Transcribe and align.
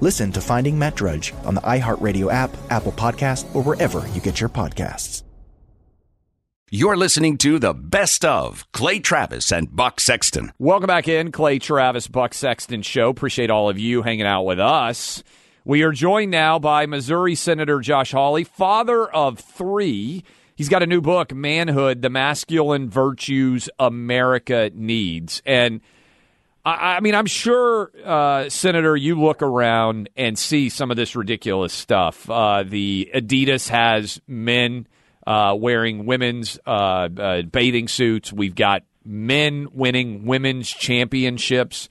Listen 0.00 0.30
to 0.32 0.40
Finding 0.40 0.78
Matt 0.78 0.94
Drudge 0.94 1.34
on 1.44 1.54
the 1.54 1.60
iHeartRadio 1.62 2.32
app, 2.32 2.56
Apple 2.70 2.92
Podcast, 2.92 3.52
or 3.54 3.62
wherever 3.62 4.06
you 4.14 4.20
get 4.20 4.40
your 4.40 4.48
podcasts. 4.48 5.24
You're 6.70 6.96
listening 6.96 7.38
to 7.38 7.58
the 7.58 7.72
best 7.72 8.24
of 8.24 8.70
Clay 8.72 9.00
Travis 9.00 9.50
and 9.50 9.74
Buck 9.74 10.00
Sexton. 10.00 10.52
Welcome 10.58 10.86
back 10.86 11.08
in, 11.08 11.32
Clay 11.32 11.58
Travis, 11.58 12.06
Buck 12.06 12.34
Sexton 12.34 12.82
Show. 12.82 13.08
Appreciate 13.08 13.50
all 13.50 13.70
of 13.70 13.78
you 13.78 14.02
hanging 14.02 14.26
out 14.26 14.44
with 14.44 14.60
us. 14.60 15.24
We 15.64 15.82
are 15.82 15.92
joined 15.92 16.30
now 16.30 16.58
by 16.58 16.86
Missouri 16.86 17.34
Senator 17.34 17.80
Josh 17.80 18.12
Hawley, 18.12 18.44
father 18.44 19.06
of 19.06 19.38
three. 19.38 20.22
He's 20.54 20.68
got 20.68 20.82
a 20.82 20.86
new 20.86 21.00
book, 21.00 21.34
Manhood 21.34 22.02
The 22.02 22.10
Masculine 22.10 22.90
Virtues 22.90 23.68
America 23.78 24.70
Needs. 24.74 25.42
And 25.46 25.80
I, 26.64 26.96
I 26.96 27.00
mean, 27.00 27.14
I'm 27.14 27.26
sure, 27.26 27.90
uh, 28.04 28.48
Senator, 28.48 28.96
you 28.96 29.20
look 29.20 29.42
around 29.42 30.10
and 30.16 30.38
see 30.38 30.68
some 30.68 30.90
of 30.90 30.96
this 30.96 31.16
ridiculous 31.16 31.72
stuff. 31.72 32.28
Uh, 32.28 32.64
the 32.64 33.10
Adidas 33.14 33.68
has 33.68 34.20
men 34.26 34.86
uh, 35.26 35.54
wearing 35.58 36.06
women's 36.06 36.58
uh, 36.66 37.08
uh, 37.16 37.42
bathing 37.42 37.88
suits. 37.88 38.32
We've 38.32 38.54
got 38.54 38.82
men 39.04 39.68
winning 39.72 40.26
women's 40.26 40.68
championships. 40.68 41.88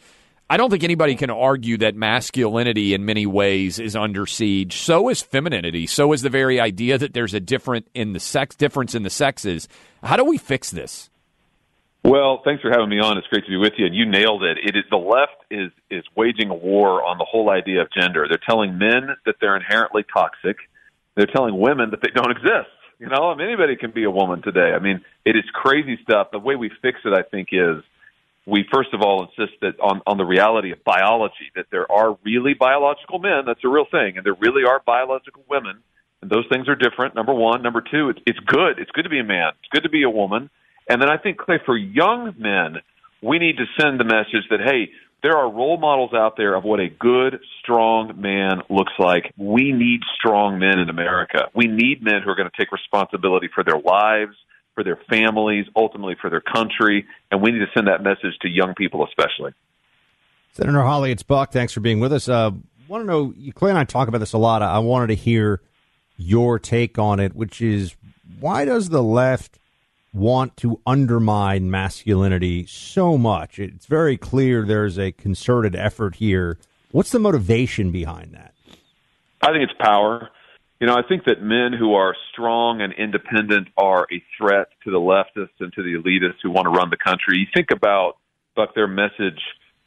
I 0.49 0.55
don't 0.55 0.69
think 0.69 0.83
anybody 0.83 1.15
can 1.15 1.29
argue 1.29 1.77
that 1.79 1.95
masculinity 1.95 2.93
in 2.93 3.05
many 3.05 3.25
ways 3.25 3.79
is 3.79 3.95
under 3.95 4.25
siege. 4.25 4.77
So 4.77 5.09
is 5.09 5.21
femininity. 5.21 5.87
So 5.87 6.13
is 6.13 6.21
the 6.21 6.29
very 6.29 6.59
idea 6.59 6.97
that 6.97 7.13
there's 7.13 7.33
a 7.33 7.39
different 7.39 7.87
in 7.93 8.13
the 8.13 8.19
sex 8.19 8.55
difference 8.55 8.95
in 8.95 9.03
the 9.03 9.09
sexes. 9.09 9.67
How 10.03 10.15
do 10.15 10.23
we 10.23 10.37
fix 10.37 10.71
this? 10.71 11.09
Well, 12.07 12.39
thanks 12.45 12.61
for 12.61 12.69
having 12.71 12.87
me 12.87 13.01
on. 13.01 13.17
It's 13.17 13.27
great 13.27 13.43
to 13.43 13.49
be 13.49 13.57
with 13.57 13.73
you. 13.77 13.85
And 13.85 13.93
you 13.93 14.05
nailed 14.05 14.41
it. 14.41 14.57
It 14.63 14.77
is 14.77 14.85
the 14.89 14.95
left 14.95 15.43
is 15.51 15.71
is 15.91 16.05
waging 16.15 16.49
a 16.49 16.55
war 16.55 17.03
on 17.03 17.17
the 17.17 17.25
whole 17.25 17.49
idea 17.49 17.81
of 17.81 17.89
gender. 17.91 18.27
They're 18.29 18.39
telling 18.47 18.77
men 18.77 19.09
that 19.25 19.35
they're 19.41 19.57
inherently 19.57 20.05
toxic. 20.13 20.55
They're 21.15 21.27
telling 21.27 21.59
women 21.59 21.91
that 21.91 21.99
they 22.01 22.11
don't 22.15 22.31
exist. 22.31 22.71
You 22.99 23.09
know, 23.09 23.29
I 23.29 23.35
mean, 23.35 23.47
anybody 23.47 23.75
can 23.75 23.91
be 23.91 24.05
a 24.05 24.09
woman 24.09 24.41
today. 24.41 24.71
I 24.73 24.79
mean, 24.79 25.03
it 25.25 25.35
is 25.35 25.43
crazy 25.53 25.99
stuff. 26.01 26.31
The 26.31 26.39
way 26.39 26.55
we 26.55 26.71
fix 26.81 26.99
it, 27.03 27.11
I 27.11 27.23
think, 27.23 27.49
is 27.51 27.83
we 28.45 28.63
first 28.73 28.93
of 28.93 29.01
all 29.01 29.23
insist 29.27 29.59
that 29.59 29.77
on, 29.81 30.01
on 30.07 30.17
the 30.17 30.23
reality 30.23 30.71
of 30.71 30.81
biology, 30.85 31.51
that 31.57 31.65
there 31.71 31.91
are 31.91 32.17
really 32.23 32.53
biological 32.53 33.19
men. 33.19 33.43
That's 33.45 33.65
a 33.65 33.69
real 33.69 33.85
thing. 33.91 34.15
And 34.15 34.25
there 34.25 34.35
really 34.39 34.63
are 34.63 34.81
biological 34.85 35.43
women. 35.49 35.83
And 36.21 36.31
those 36.31 36.45
things 36.49 36.69
are 36.69 36.75
different. 36.75 37.15
Number 37.15 37.33
one. 37.33 37.61
Number 37.61 37.81
two, 37.81 38.11
it's, 38.11 38.19
it's 38.25 38.39
good. 38.39 38.79
It's 38.79 38.91
good 38.91 39.03
to 39.03 39.09
be 39.09 39.19
a 39.19 39.25
man. 39.25 39.51
It's 39.59 39.69
good 39.71 39.83
to 39.83 39.89
be 39.89 40.03
a 40.03 40.09
woman. 40.09 40.49
And 40.89 41.01
then 41.01 41.09
I 41.09 41.17
think, 41.17 41.37
Clay, 41.37 41.59
for 41.65 41.77
young 41.77 42.33
men, 42.37 42.77
we 43.21 43.39
need 43.39 43.57
to 43.57 43.65
send 43.79 43.99
the 43.99 44.05
message 44.05 44.47
that, 44.49 44.59
hey, 44.63 44.89
there 45.23 45.35
are 45.35 45.51
role 45.51 45.77
models 45.77 46.11
out 46.13 46.37
there 46.37 46.55
of 46.55 46.63
what 46.63 46.79
a 46.79 46.89
good, 46.89 47.39
strong 47.61 48.21
man 48.21 48.61
looks 48.69 48.93
like. 48.99 49.33
We 49.37 49.71
need 49.73 50.01
strong 50.17 50.59
men 50.59 50.79
in 50.79 50.89
America. 50.89 51.49
We 51.55 51.65
need 51.67 52.03
men 52.03 52.21
who 52.23 52.29
are 52.29 52.35
going 52.35 52.49
to 52.49 52.57
take 52.57 52.71
responsibility 52.71 53.49
for 53.53 53.63
their 53.63 53.79
lives, 53.79 54.35
for 54.75 54.83
their 54.83 54.99
families, 55.09 55.65
ultimately 55.75 56.15
for 56.21 56.29
their 56.29 56.41
country, 56.41 57.07
and 57.31 57.41
we 57.41 57.51
need 57.51 57.59
to 57.59 57.71
send 57.73 57.87
that 57.87 58.03
message 58.03 58.37
to 58.41 58.47
young 58.47 58.75
people 58.75 59.05
especially. 59.05 59.53
Senator 60.53 60.83
Hawley, 60.83 61.11
it's 61.11 61.23
Buck. 61.23 61.51
Thanks 61.51 61.73
for 61.73 61.79
being 61.79 61.99
with 61.99 62.13
us. 62.13 62.29
Uh, 62.29 62.51
want 62.87 63.03
to 63.03 63.07
know, 63.07 63.33
Clay 63.53 63.69
and 63.69 63.79
I 63.79 63.83
talk 63.83 64.07
about 64.07 64.19
this 64.19 64.33
a 64.33 64.37
lot. 64.37 64.61
I 64.61 64.79
wanted 64.79 65.07
to 65.07 65.15
hear 65.15 65.61
your 66.15 66.59
take 66.59 66.97
on 66.97 67.19
it, 67.19 67.35
which 67.35 67.61
is 67.61 67.95
why 68.39 68.65
does 68.65 68.89
the 68.89 69.03
left 69.03 69.59
want 70.13 70.57
to 70.57 70.79
undermine 70.85 71.69
masculinity 71.69 72.65
so 72.65 73.17
much? 73.17 73.59
It's 73.59 73.85
very 73.85 74.17
clear 74.17 74.63
there's 74.63 74.97
a 74.97 75.11
concerted 75.11 75.75
effort 75.75 76.15
here. 76.15 76.57
What's 76.91 77.11
the 77.11 77.19
motivation 77.19 77.91
behind 77.91 78.33
that? 78.33 78.53
I 79.41 79.51
think 79.51 79.63
it's 79.63 79.79
power. 79.79 80.29
You 80.79 80.87
know, 80.87 80.95
I 80.95 81.01
think 81.07 81.25
that 81.25 81.41
men 81.41 81.73
who 81.73 81.95
are 81.95 82.15
strong 82.31 82.81
and 82.81 82.93
independent 82.93 83.69
are 83.77 84.05
a 84.11 84.23
threat 84.37 84.67
to 84.83 84.91
the 84.91 84.99
leftists 84.99 85.59
and 85.59 85.73
to 85.73 85.83
the 85.83 85.95
elitists 85.95 86.41
who 86.43 86.51
want 86.51 86.65
to 86.65 86.69
run 86.69 86.89
the 86.89 86.97
country. 86.97 87.37
You 87.37 87.47
think 87.53 87.71
about, 87.71 88.17
Buck, 88.55 88.75
their 88.75 88.87
message 88.87 89.41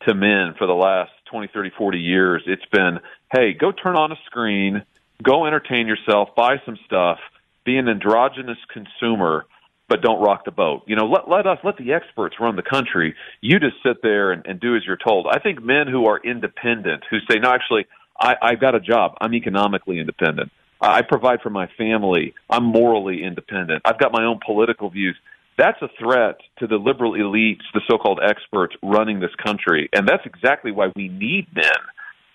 to 0.07 0.15
men 0.15 0.55
for 0.59 0.67
the 0.67 0.75
last 0.75 1.13
20, 1.31 1.49
30, 1.53 1.71
40 1.77 1.99
years. 1.99 2.43
It's 2.47 2.65
been, 2.73 2.99
hey, 3.33 3.53
go 3.53 3.71
turn 3.71 3.97
on 3.97 4.11
a 4.11 4.17
screen, 4.27 4.83
go 5.23 5.47
entertain 5.47 5.87
yourself, 5.87 6.31
buy 6.37 6.57
some 6.65 6.79
stuff, 6.87 7.19
be 7.65 7.77
an 7.77 7.89
androgynous 7.89 8.59
consumer 8.73 9.45
but 9.91 10.01
don't 10.01 10.23
rock 10.23 10.45
the 10.47 10.53
boat. 10.53 10.85
You 10.87 10.97
know, 10.97 11.07
let 11.07 11.29
let 11.29 11.47
us 11.47 11.59
let 11.63 11.77
the 11.77 11.93
experts 11.93 12.37
run 12.41 12.57
the 12.57 12.63
country. 12.63 13.15
You 13.43 13.59
just 13.59 13.75
sit 13.85 13.99
there 14.03 14.31
and, 14.33 14.47
and 14.47 14.59
do 14.59 14.77
as 14.77 14.83
you're 14.87 14.97
told. 14.97 15.27
I 15.31 15.41
think 15.41 15.63
men 15.63 15.89
who 15.89 16.07
are 16.07 16.19
independent, 16.25 17.03
who 17.11 17.19
say, 17.29 17.39
no, 17.41 17.51
actually, 17.51 17.87
I, 18.19 18.37
I've 18.41 18.61
got 18.61 18.75
a 18.75 18.81
job. 18.81 19.17
I'm 19.21 19.35
economically 19.35 19.99
independent. 19.99 20.53
I 20.81 21.03
provide 21.03 21.41
for 21.43 21.51
my 21.51 21.69
family. 21.77 22.35
I'm 22.49 22.65
morally 22.65 23.23
independent. 23.23 23.83
I've 23.85 23.99
got 23.99 24.13
my 24.13 24.25
own 24.25 24.39
political 24.47 24.89
views. 24.89 25.17
That's 25.59 25.83
a 25.83 25.89
threat 25.99 26.39
to 26.61 26.67
the 26.67 26.77
liberal 26.77 27.13
elites, 27.13 27.65
the 27.75 27.83
so-called 27.91 28.21
experts 28.27 28.75
running 28.83 29.21
this 29.21 29.35
country, 29.45 29.91
and 29.93 30.09
that's 30.09 30.25
exactly 30.25 30.71
why 30.71 30.91
we 30.97 31.09
need 31.09 31.49
men 31.55 31.81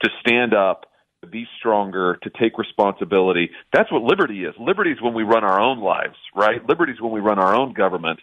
to 0.03 0.09
stand 0.19 0.53
up 0.53 0.91
be 1.25 1.47
stronger, 1.57 2.17
to 2.23 2.29
take 2.29 2.57
responsibility. 2.57 3.51
That's 3.73 3.91
what 3.91 4.03
liberty 4.03 4.45
is. 4.45 4.53
Liberty 4.59 4.91
is 4.91 5.01
when 5.01 5.13
we 5.13 5.23
run 5.23 5.43
our 5.43 5.59
own 5.59 5.79
lives, 5.79 6.15
right? 6.35 6.65
Liberty 6.67 6.93
is 6.93 7.01
when 7.01 7.11
we 7.11 7.19
run 7.19 7.39
our 7.39 7.55
own 7.55 7.73
government. 7.73 8.19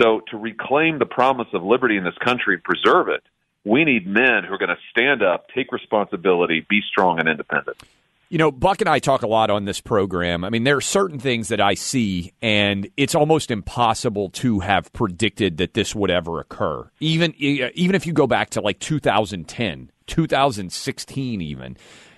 So 0.00 0.20
to 0.30 0.36
reclaim 0.36 0.98
the 0.98 1.06
promise 1.06 1.48
of 1.52 1.62
liberty 1.62 1.96
in 1.96 2.04
this 2.04 2.18
country 2.22 2.54
and 2.54 2.62
preserve 2.62 3.08
it, 3.08 3.22
we 3.64 3.84
need 3.84 4.06
men 4.06 4.44
who 4.44 4.54
are 4.54 4.58
going 4.58 4.68
to 4.68 4.78
stand 4.90 5.22
up, 5.22 5.48
take 5.54 5.72
responsibility, 5.72 6.64
be 6.68 6.80
strong 6.88 7.18
and 7.18 7.28
independent. 7.28 7.76
You 8.28 8.38
know, 8.38 8.50
Buck 8.50 8.80
and 8.80 8.88
I 8.88 8.98
talk 8.98 9.22
a 9.22 9.28
lot 9.28 9.50
on 9.50 9.66
this 9.66 9.80
program. 9.80 10.42
I 10.42 10.50
mean, 10.50 10.64
there 10.64 10.76
are 10.76 10.80
certain 10.80 11.20
things 11.20 11.48
that 11.48 11.60
I 11.60 11.74
see, 11.74 12.32
and 12.42 12.88
it's 12.96 13.14
almost 13.14 13.52
impossible 13.52 14.30
to 14.30 14.60
have 14.60 14.92
predicted 14.92 15.58
that 15.58 15.74
this 15.74 15.94
would 15.94 16.10
ever 16.10 16.40
occur. 16.40 16.90
Even 16.98 17.34
even 17.36 17.94
if 17.94 18.04
you 18.04 18.12
go 18.12 18.26
back 18.26 18.50
to 18.50 18.60
like 18.60 18.80
2010, 18.80 19.90
2016, 20.08 21.40
even 21.40 21.76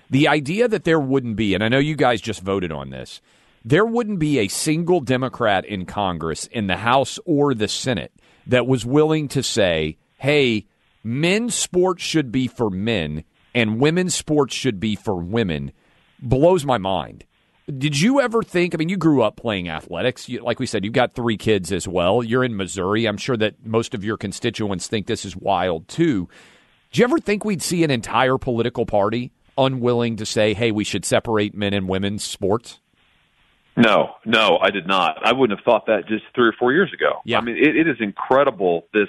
the 0.09 0.27
idea 0.27 0.67
that 0.67 0.83
there 0.83 0.99
wouldn't 0.99 1.35
be, 1.35 1.53
and 1.53 1.63
I 1.63 1.69
know 1.69 1.79
you 1.79 1.95
guys 1.95 2.21
just 2.21 2.41
voted 2.41 2.71
on 2.71 2.89
this, 2.89 3.21
there 3.63 3.85
wouldn't 3.85 4.19
be 4.19 4.39
a 4.39 4.47
single 4.47 5.01
Democrat 5.01 5.65
in 5.65 5.85
Congress, 5.85 6.47
in 6.47 6.67
the 6.67 6.77
House 6.77 7.19
or 7.25 7.53
the 7.53 7.67
Senate, 7.67 8.13
that 8.47 8.65
was 8.65 8.85
willing 8.85 9.27
to 9.29 9.43
say, 9.43 9.97
hey, 10.17 10.65
men's 11.03 11.55
sports 11.55 12.03
should 12.03 12.31
be 12.31 12.47
for 12.47 12.69
men 12.69 13.23
and 13.53 13.79
women's 13.79 14.15
sports 14.15 14.53
should 14.53 14.79
be 14.79 14.95
for 14.95 15.15
women 15.15 15.71
blows 16.21 16.65
my 16.65 16.77
mind. 16.77 17.25
Did 17.77 17.99
you 17.99 18.19
ever 18.19 18.41
think? 18.41 18.73
I 18.73 18.77
mean, 18.77 18.89
you 18.89 18.97
grew 18.97 19.21
up 19.21 19.35
playing 19.35 19.69
athletics. 19.69 20.27
You, 20.27 20.41
like 20.41 20.59
we 20.59 20.65
said, 20.65 20.83
you've 20.83 20.93
got 20.93 21.13
three 21.13 21.37
kids 21.37 21.71
as 21.71 21.87
well. 21.87 22.23
You're 22.23 22.43
in 22.43 22.57
Missouri. 22.57 23.05
I'm 23.05 23.17
sure 23.17 23.37
that 23.37 23.63
most 23.63 23.93
of 23.93 24.03
your 24.03 24.17
constituents 24.17 24.87
think 24.87 25.05
this 25.05 25.23
is 25.23 25.35
wild 25.35 25.87
too. 25.87 26.27
Do 26.91 26.99
you 26.99 27.03
ever 27.03 27.19
think 27.19 27.45
we'd 27.45 27.61
see 27.61 27.83
an 27.83 27.91
entire 27.91 28.39
political 28.39 28.87
party 28.87 29.31
unwilling 29.59 30.15
to 30.17 30.25
say, 30.25 30.53
"Hey, 30.53 30.71
we 30.71 30.83
should 30.83 31.05
separate 31.05 31.53
men 31.53 31.73
and 31.73 31.87
women's 31.87 32.23
sports"? 32.23 32.79
No, 33.75 34.15
no, 34.25 34.57
I 34.61 34.71
did 34.71 34.87
not. 34.87 35.25
I 35.25 35.33
wouldn't 35.33 35.57
have 35.57 35.63
thought 35.63 35.85
that 35.85 36.07
just 36.07 36.25
three 36.35 36.47
or 36.47 36.53
four 36.59 36.73
years 36.73 36.91
ago. 36.93 37.21
Yeah. 37.23 37.37
I 37.37 37.41
mean, 37.41 37.55
it, 37.55 37.75
it 37.77 37.87
is 37.87 37.97
incredible 38.01 38.87
this 38.93 39.07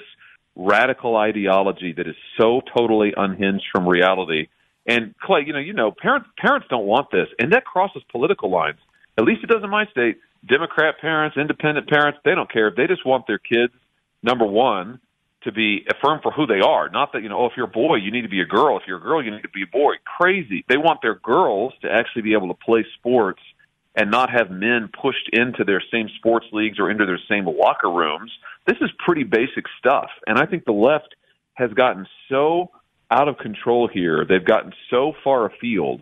radical 0.55 1.17
ideology 1.17 1.93
that 1.97 2.07
is 2.07 2.15
so 2.39 2.61
totally 2.75 3.13
unhinged 3.15 3.65
from 3.73 3.87
reality. 3.87 4.47
And 4.85 5.13
Clay, 5.19 5.43
you 5.45 5.53
know, 5.53 5.59
you 5.59 5.73
know, 5.73 5.91
parents 5.91 6.27
parents 6.37 6.67
don't 6.69 6.85
want 6.85 7.11
this, 7.11 7.27
and 7.39 7.53
that 7.53 7.65
crosses 7.65 8.01
political 8.11 8.49
lines. 8.49 8.79
At 9.17 9.25
least 9.25 9.43
it 9.43 9.47
does 9.47 9.63
in 9.63 9.69
my 9.69 9.85
state. 9.87 10.17
Democrat 10.47 10.95
parents, 10.99 11.37
independent 11.37 11.87
parents, 11.87 12.19
they 12.25 12.33
don't 12.33 12.51
care. 12.51 12.71
They 12.75 12.87
just 12.87 13.05
want 13.05 13.27
their 13.27 13.37
kids, 13.37 13.73
number 14.23 14.45
one, 14.45 14.99
to 15.43 15.51
be 15.51 15.85
affirmed 15.89 16.21
for 16.21 16.31
who 16.31 16.45
they 16.45 16.59
are. 16.59 16.89
Not 16.89 17.13
that, 17.13 17.23
you 17.23 17.29
know, 17.29 17.39
oh, 17.39 17.45
if 17.47 17.53
you're 17.57 17.65
a 17.65 17.69
boy, 17.69 17.95
you 17.95 18.11
need 18.11 18.21
to 18.21 18.29
be 18.29 18.41
a 18.41 18.45
girl. 18.45 18.77
If 18.77 18.83
you're 18.87 18.97
a 18.97 19.01
girl, 19.01 19.23
you 19.23 19.31
need 19.31 19.41
to 19.41 19.49
be 19.49 19.63
a 19.63 19.71
boy. 19.71 19.95
Crazy. 20.17 20.63
They 20.69 20.77
want 20.77 21.01
their 21.01 21.15
girls 21.15 21.73
to 21.81 21.91
actually 21.91 22.21
be 22.21 22.33
able 22.33 22.49
to 22.49 22.53
play 22.53 22.85
sports 22.97 23.41
and 23.95 24.11
not 24.11 24.29
have 24.29 24.51
men 24.51 24.89
pushed 25.01 25.29
into 25.33 25.63
their 25.63 25.81
same 25.91 26.09
sports 26.17 26.45
leagues 26.51 26.79
or 26.79 26.89
into 26.89 27.05
their 27.05 27.19
same 27.29 27.45
locker 27.45 27.91
rooms. 27.91 28.31
This 28.67 28.77
is 28.81 28.89
pretty 29.05 29.23
basic 29.23 29.65
stuff. 29.79 30.09
And 30.27 30.37
I 30.37 30.45
think 30.45 30.65
the 30.65 30.71
left 30.71 31.15
has 31.55 31.71
gotten 31.73 32.07
so 32.29 32.69
out 33.09 33.27
of 33.27 33.37
control 33.37 33.89
here. 33.91 34.25
They've 34.27 34.45
gotten 34.45 34.73
so 34.89 35.13
far 35.23 35.45
afield 35.45 36.01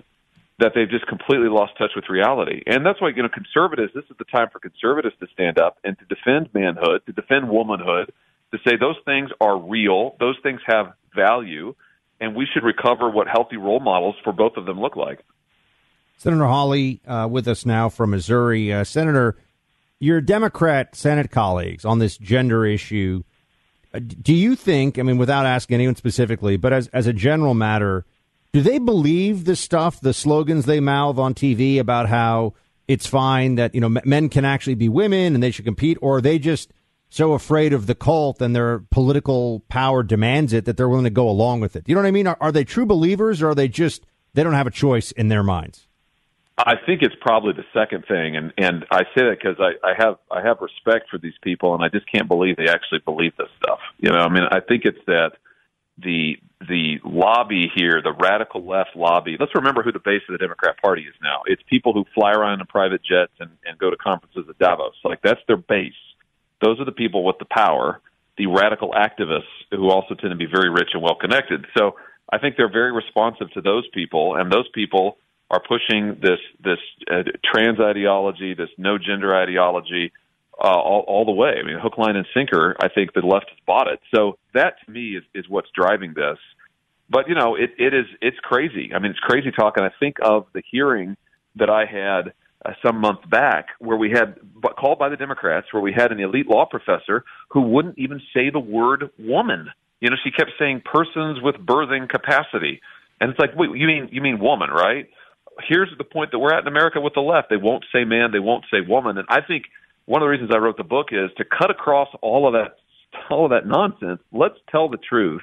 that 0.60 0.74
they've 0.76 0.90
just 0.90 1.08
completely 1.08 1.48
lost 1.48 1.72
touch 1.78 1.92
with 1.96 2.10
reality. 2.10 2.62
And 2.68 2.86
that's 2.86 3.02
why, 3.02 3.10
you 3.16 3.24
know, 3.24 3.30
conservatives, 3.30 3.94
this 3.96 4.04
is 4.12 4.18
the 4.20 4.26
time 4.26 4.50
for 4.52 4.60
conservatives 4.60 5.16
to 5.22 5.28
stand 5.34 5.58
up 5.58 5.78
and 5.84 5.98
to 5.98 6.06
defend 6.06 6.50
manhood, 6.54 7.02
to 7.06 7.14
defend 7.14 7.50
womanhood, 7.50 8.12
to 8.52 8.58
say 8.66 8.78
those 8.78 8.98
things 9.06 9.30
are 9.40 9.58
real, 9.58 10.16
those 10.20 10.38
things 10.42 10.62
have 10.66 10.94
value, 11.16 11.76
and 12.20 12.36
we 12.36 12.48
should 12.52 12.64
recover 12.64 13.10
what 13.10 13.28
healthy 13.28 13.58
role 13.58 13.80
models 13.80 14.16
for 14.24 14.34
both 14.34 14.58
of 14.58 14.66
them 14.66 14.80
look 14.80 14.96
like. 14.96 15.20
Senator 16.18 16.46
Hawley 16.46 17.02
uh, 17.08 17.28
with 17.30 17.48
us 17.48 17.66
now 17.66 17.88
from 17.88 18.10
Missouri. 18.10 18.74
Uh, 18.74 18.84
Senator, 18.84 19.38
your 20.00 20.20
Democrat 20.20 20.96
Senate 20.96 21.32
colleagues 21.32 21.86
on 21.86 22.00
this 22.00 22.18
gender 22.18 22.66
issue, 22.66 23.24
uh, 23.94 24.00
do 24.00 24.34
you 24.34 24.56
think, 24.56 25.00
I 25.00 25.04
mean, 25.04 25.18
without 25.18 25.46
asking 25.46 25.76
anyone 25.76 25.96
specifically, 25.96 26.58
but 26.58 26.74
as, 26.74 26.88
as 26.90 27.08
a 27.08 27.14
general 27.14 27.54
matter, 27.54 28.06
do 28.52 28.62
they 28.62 28.80
believe 28.80 29.46
the 29.46 29.56
stuff, 29.56 30.02
the 30.02 30.14
slogans 30.14 30.66
they 30.66 30.80
mouth 30.80 31.18
on 31.18 31.34
TV 31.34 31.80
about 31.80 32.10
how 32.10 32.54
it's 32.88 33.06
fine 33.06 33.56
that, 33.56 33.74
you 33.76 33.82
know, 33.82 34.02
men 34.04 34.28
can 34.30 34.44
actually 34.44 34.76
be 34.76 34.90
women 34.90 35.36
and 35.36 35.44
they 35.44 35.52
should 35.52 35.66
compete, 35.66 35.98
or 36.02 36.18
are 36.18 36.22
they 36.22 36.40
just 36.40 36.74
so 37.10 37.34
afraid 37.34 37.74
of 37.74 37.88
the 37.88 37.96
cult 37.96 38.42
and 38.42 38.56
their 38.56 38.80
political 38.92 39.62
power 39.68 40.04
demands 40.04 40.54
it 40.54 40.66
that 40.66 40.78
they're 40.78 40.90
willing 40.90 41.06
to 41.06 41.10
go 41.10 41.28
along 41.30 41.60
with 41.60 41.76
it? 41.76 41.88
You 41.88 41.96
know 41.96 42.02
what 42.02 42.08
I 42.08 42.12
mean? 42.12 42.28
Are, 42.28 42.38
are 42.40 42.52
they 42.52 42.64
true 42.64 42.86
believers 42.86 43.42
or 43.42 43.50
are 43.50 43.56
they 43.56 43.68
just, 43.68 44.06
they 44.34 44.44
don't 44.44 44.54
have 44.54 44.68
a 44.68 44.72
choice 44.72 45.12
in 45.12 45.28
their 45.28 45.44
minds? 45.44 45.88
I 46.58 46.76
think 46.86 47.02
it's 47.04 47.16
probably 47.22 47.54
the 47.54 47.64
second 47.74 48.04
thing, 48.06 48.36
and 48.36 48.52
and 48.58 48.86
I 48.92 49.04
say 49.16 49.24
that 49.24 49.38
because 49.42 49.56
I, 49.60 49.80
I 49.82 49.94
have 49.98 50.18
I 50.30 50.42
have 50.46 50.58
respect 50.60 51.10
for 51.10 51.18
these 51.18 51.38
people, 51.42 51.74
and 51.74 51.82
I 51.82 51.88
just 51.88 52.12
can't 52.12 52.28
believe 52.28 52.58
they 52.58 52.68
actually 52.68 53.00
believe 53.00 53.32
this 53.38 53.48
stuff. 53.64 53.80
You 53.98 54.12
know, 54.12 54.18
I 54.18 54.28
mean, 54.28 54.44
I 54.52 54.60
think 54.60 54.84
it's 54.84 55.00
that 55.08 55.38
the 55.98 56.36
the 56.68 57.00
lobby 57.06 57.72
here, 57.74 58.02
the 58.04 58.12
radical 58.12 58.68
left 58.68 58.90
lobby. 58.96 59.38
Let's 59.40 59.56
remember 59.56 59.84
who 59.84 59.94
the 59.94 60.00
base 60.04 60.22
of 60.28 60.34
the 60.34 60.38
Democrat 60.38 60.76
Party 60.84 61.04
is 61.04 61.16
now. 61.22 61.44
It's 61.46 61.62
people 61.70 61.94
who 61.94 62.04
fly 62.14 62.32
around 62.32 62.60
in 62.60 62.66
private 62.66 63.02
jets 63.02 63.32
and, 63.40 63.52
and 63.66 63.78
go 63.78 63.90
to 63.90 63.96
conferences 63.96 64.46
at 64.50 64.60
Davos. 64.60 64.96
Like 65.06 65.22
that's 65.22 65.40
their 65.48 65.58
base. 65.58 65.94
Those 66.62 66.80
are 66.80 66.86
the 66.86 66.92
people 66.92 67.24
with 67.24 67.38
the 67.40 67.46
power. 67.46 68.02
The 68.38 68.48
radical 68.48 68.92
activists 68.92 69.44
who 69.72 69.90
also 69.90 70.16
tend 70.16 70.32
to 70.32 70.38
be 70.38 70.46
very 70.46 70.70
rich 70.70 70.90
and 70.94 71.04
well 71.04 71.16
connected. 71.16 71.66
So 71.78 71.96
I 72.32 72.38
think 72.38 72.56
they're 72.58 72.72
very 72.72 72.92
responsive 72.92 73.52
to 73.54 73.62
those 73.62 73.88
people, 73.94 74.36
and 74.36 74.52
those 74.52 74.68
people 74.74 75.18
are 75.52 75.62
pushing 75.62 76.18
this 76.22 76.40
this 76.64 76.78
uh, 77.12 77.24
trans 77.44 77.80
ideology, 77.80 78.54
this 78.54 78.70
no 78.78 78.98
gender 78.98 79.36
ideology, 79.36 80.12
uh, 80.62 80.68
all, 80.68 81.04
all 81.08 81.26
the 81.26 81.32
way. 81.32 81.56
I 81.60 81.66
mean, 81.66 81.80
hook, 81.80 81.98
line, 81.98 82.16
and 82.16 82.26
sinker. 82.34 82.76
I 82.80 82.90
think 82.90 83.14
the 83.14 83.22
left 83.22 83.50
has 83.50 83.58
bought 83.66 83.88
it. 83.88 84.00
So 84.14 84.38
that 84.54 84.76
to 84.86 84.92
me 84.92 85.16
is 85.16 85.24
is 85.34 85.50
what's 85.50 85.70
driving 85.74 86.14
this. 86.14 86.38
But 87.10 87.28
you 87.28 87.36
know, 87.36 87.56
it 87.56 87.72
it 87.78 87.94
is 87.94 88.06
it's 88.22 88.40
crazy. 88.40 88.92
I 88.94 89.00
mean, 89.00 89.12
it's 89.12 89.20
crazy 89.20 89.52
talk. 89.52 89.78
And 89.78 89.86
I 89.86 89.92
think 90.00 90.18
of 90.22 90.46
the 90.54 90.62
hearing 90.70 91.18
that 91.56 91.70
I 91.70 91.86
had 91.86 92.34
uh, 92.66 92.72
some 92.86 92.98
month 92.98 93.30
back 93.30 93.68
where 93.80 93.98
we 93.98 94.12
had 94.12 94.40
called 94.78 95.00
by 95.00 95.10
the 95.10 95.18
Democrats, 95.18 95.68
where 95.72 95.82
we 95.82 95.94
had 95.94 96.12
an 96.12 96.20
elite 96.20 96.48
law 96.48 96.66
professor 96.66 97.24
who 97.50 97.62
wouldn't 97.62 97.98
even 97.98 98.22
say 98.34 98.50
the 98.50 98.60
word 98.60 99.10
woman. 99.18 99.70
You 100.02 100.10
know, 100.10 100.16
she 100.24 100.32
kept 100.32 100.52
saying 100.60 100.84
persons 100.86 101.42
with 101.42 101.56
birthing 101.56 102.10
capacity. 102.10 102.82
And 103.22 103.32
it's 103.32 103.40
like, 103.40 103.52
wait, 103.56 103.70
you 103.76 103.88
mean 103.88 104.10
you 104.12 104.22
mean 104.22 104.40
woman, 104.40 104.70
right? 104.70 105.08
here's 105.68 105.90
the 105.98 106.04
point 106.04 106.32
that 106.32 106.40
we're 106.40 106.54
at 106.54 106.62
in 106.62 106.68
America 106.68 107.02
with 107.02 107.14
the 107.14 107.22
left. 107.22 107.50
They 107.50 107.58
won't 107.58 107.86
say 107.94 108.04
man, 108.04 108.32
they 108.32 108.40
won't 108.40 108.66
say 108.72 108.78
woman, 108.88 109.18
and 109.18 109.28
I 109.30 109.42
think 109.42 109.66
one 110.06 110.22
of 110.22 110.26
the 110.26 110.30
reasons 110.30 110.52
I 110.54 110.58
wrote 110.58 110.78
the 110.78 110.84
book 110.84 111.08
is 111.12 111.30
to 111.38 111.46
cut 111.46 111.70
across 111.70 112.10
all 112.22 112.48
of 112.48 112.54
that 112.54 112.78
all 113.30 113.46
of 113.46 113.52
that 113.52 113.68
nonsense. 113.68 114.22
Let's 114.32 114.56
tell 114.72 114.90
the 114.90 114.98
truth. 114.98 115.42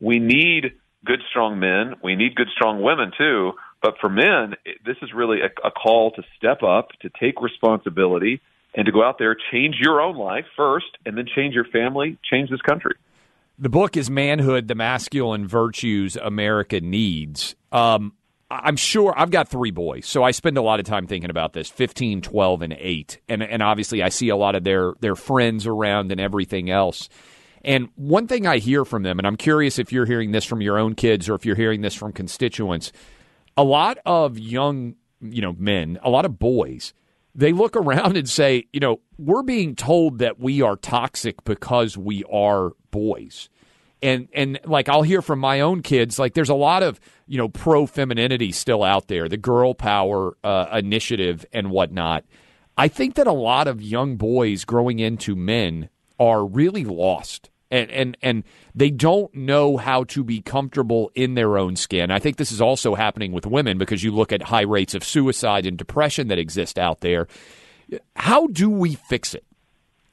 We 0.00 0.18
need 0.18 0.72
good, 1.04 1.20
strong 1.30 1.58
men. 1.58 1.94
We 2.02 2.16
need 2.16 2.34
good, 2.34 2.48
strong 2.54 2.82
women 2.82 3.12
too. 3.16 3.52
But 3.82 3.94
for 4.00 4.08
men, 4.08 4.54
this 4.86 4.96
is 5.02 5.12
really 5.12 5.38
a, 5.40 5.66
a 5.66 5.70
call 5.70 6.12
to 6.12 6.22
step 6.36 6.62
up, 6.62 6.90
to 7.00 7.10
take 7.20 7.42
responsibility, 7.42 8.40
and 8.74 8.86
to 8.86 8.92
go 8.92 9.02
out 9.02 9.18
there, 9.18 9.36
change 9.50 9.76
your 9.80 10.00
own 10.00 10.16
life 10.16 10.46
first, 10.56 10.86
and 11.04 11.18
then 11.18 11.26
change 11.34 11.54
your 11.54 11.64
family, 11.64 12.16
change 12.22 12.48
this 12.48 12.62
country. 12.62 12.94
The 13.58 13.68
book 13.68 13.96
is 13.96 14.08
Manhood, 14.08 14.68
the 14.68 14.74
Masculine 14.74 15.46
Virtues 15.46 16.16
America 16.16 16.80
Needs. 16.80 17.54
Um, 17.70 18.14
I'm 18.50 18.76
sure 18.76 19.14
I've 19.16 19.30
got 19.30 19.48
three 19.48 19.70
boys, 19.70 20.06
so 20.06 20.22
I 20.22 20.30
spend 20.30 20.58
a 20.58 20.62
lot 20.62 20.78
of 20.78 20.86
time 20.86 21.06
thinking 21.06 21.30
about 21.30 21.52
this 21.52 21.68
15, 21.68 22.22
12, 22.22 22.62
and 22.62 22.72
8. 22.78 23.20
And, 23.28 23.42
and 23.42 23.62
obviously, 23.62 24.02
I 24.02 24.10
see 24.10 24.28
a 24.28 24.36
lot 24.36 24.54
of 24.54 24.64
their, 24.64 24.94
their 25.00 25.16
friends 25.16 25.66
around 25.66 26.12
and 26.12 26.20
everything 26.20 26.70
else. 26.70 27.08
And 27.64 27.88
one 27.96 28.26
thing 28.26 28.46
I 28.46 28.58
hear 28.58 28.84
from 28.84 29.04
them, 29.04 29.18
and 29.18 29.26
I'm 29.26 29.36
curious 29.36 29.78
if 29.78 29.92
you're 29.92 30.06
hearing 30.06 30.32
this 30.32 30.44
from 30.44 30.60
your 30.60 30.78
own 30.78 30.94
kids 30.94 31.28
or 31.28 31.34
if 31.34 31.46
you're 31.46 31.56
hearing 31.56 31.80
this 31.80 31.94
from 31.94 32.12
constituents, 32.12 32.92
a 33.56 33.64
lot 33.64 33.98
of 34.04 34.38
young, 34.38 34.96
you 35.20 35.42
know, 35.42 35.54
men, 35.58 35.98
a 36.02 36.10
lot 36.10 36.24
of 36.24 36.38
boys, 36.38 36.92
they 37.34 37.52
look 37.52 37.76
around 37.76 38.16
and 38.16 38.28
say, 38.28 38.66
you 38.72 38.80
know, 38.80 39.00
we're 39.18 39.42
being 39.42 39.74
told 39.74 40.18
that 40.18 40.38
we 40.38 40.62
are 40.62 40.76
toxic 40.76 41.44
because 41.44 41.96
we 41.96 42.24
are 42.24 42.72
boys 42.90 43.48
and 44.02 44.28
and 44.34 44.58
like 44.64 44.88
I'll 44.88 45.02
hear 45.02 45.22
from 45.22 45.38
my 45.38 45.60
own 45.60 45.80
kids 45.80 46.18
like 46.18 46.34
there's 46.34 46.48
a 46.48 46.54
lot 46.54 46.82
of 46.82 47.00
you 47.26 47.38
know 47.38 47.48
pro 47.48 47.86
femininity 47.86 48.52
still 48.52 48.82
out 48.82 49.08
there, 49.08 49.28
the 49.28 49.36
girl 49.36 49.74
power 49.74 50.36
uh, 50.42 50.66
initiative 50.72 51.46
and 51.52 51.70
whatnot. 51.70 52.24
I 52.76 52.88
think 52.88 53.14
that 53.14 53.26
a 53.26 53.32
lot 53.32 53.68
of 53.68 53.80
young 53.80 54.16
boys 54.16 54.64
growing 54.64 54.98
into 54.98 55.36
men 55.36 55.88
are 56.18 56.44
really 56.44 56.84
lost. 56.84 57.50
And, 57.72 57.90
and 57.90 58.16
and 58.22 58.44
they 58.74 58.90
don't 58.90 59.34
know 59.34 59.76
how 59.78 60.04
to 60.04 60.22
be 60.22 60.40
comfortable 60.40 61.10
in 61.14 61.34
their 61.34 61.58
own 61.58 61.74
skin. 61.74 62.10
I 62.10 62.20
think 62.20 62.36
this 62.36 62.52
is 62.52 62.60
also 62.60 62.94
happening 62.94 63.32
with 63.32 63.46
women 63.46 63.78
because 63.78 64.04
you 64.04 64.12
look 64.12 64.30
at 64.30 64.42
high 64.42 64.62
rates 64.62 64.94
of 64.94 65.02
suicide 65.02 65.66
and 65.66 65.76
depression 65.76 66.28
that 66.28 66.38
exist 66.38 66.78
out 66.78 67.00
there. 67.00 67.26
How 68.14 68.46
do 68.46 68.70
we 68.70 68.94
fix 68.94 69.34
it? 69.34 69.44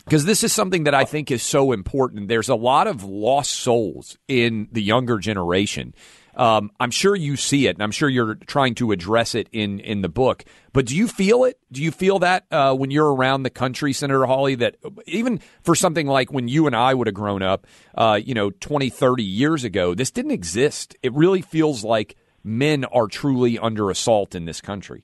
because 0.10 0.26
this 0.26 0.44
is 0.44 0.52
something 0.52 0.86
that 0.86 0.96
I 0.96 1.06
think 1.06 1.30
is 1.30 1.44
so 1.44 1.72
important. 1.72 2.30
There's 2.30 2.50
a 2.50 2.56
lot 2.56 2.88
of 2.88 3.04
lost 3.04 3.52
souls 3.52 4.18
in 4.28 4.68
the 4.72 4.82
younger 4.82 5.20
generation. 5.20 5.94
Um, 6.36 6.72
I'm 6.80 6.92
sure 6.92 7.16
you 7.16 7.36
see 7.36 7.68
it, 7.68 7.76
and 7.76 7.84
I'm 7.84 7.92
sure 7.92 8.10
you're 8.10 8.36
trying 8.36 8.76
to 8.76 8.92
address 8.92 9.36
it 9.36 9.48
in 9.52 9.80
in 9.80 10.02
the 10.02 10.10
book. 10.10 10.46
But 10.74 10.86
do 10.86 10.96
you 10.96 11.08
feel 11.08 11.44
it? 11.46 11.60
Do 11.72 11.82
you 11.82 11.92
feel 11.92 12.20
that 12.20 12.46
uh, 12.52 12.76
when 12.76 12.92
you're 12.92 13.14
around 13.14 13.44
the 13.44 13.50
country, 13.50 13.94
Senator 13.94 14.26
Hawley, 14.26 14.56
that 14.56 14.78
even 15.06 15.40
for 15.62 15.76
something 15.76 16.08
like 16.08 16.32
when 16.32 16.48
you 16.48 16.68
and 16.68 16.76
I 16.76 16.94
would 16.94 17.08
have 17.08 17.14
grown 17.14 17.42
up, 17.42 17.68
uh, 17.96 18.20
you 18.24 18.34
know, 18.34 18.50
20, 18.52 18.90
30 18.90 19.24
years 19.24 19.64
ago, 19.64 19.94
this 19.94 20.12
didn't 20.12 20.32
exist. 20.32 20.96
It 21.02 21.14
really 21.14 21.42
feels 21.42 21.84
like 21.84 22.16
men 22.44 22.86
are 22.86 23.08
truly 23.08 23.58
under 23.58 23.90
assault 23.90 24.36
in 24.36 24.46
this 24.46 24.62
country. 24.62 25.04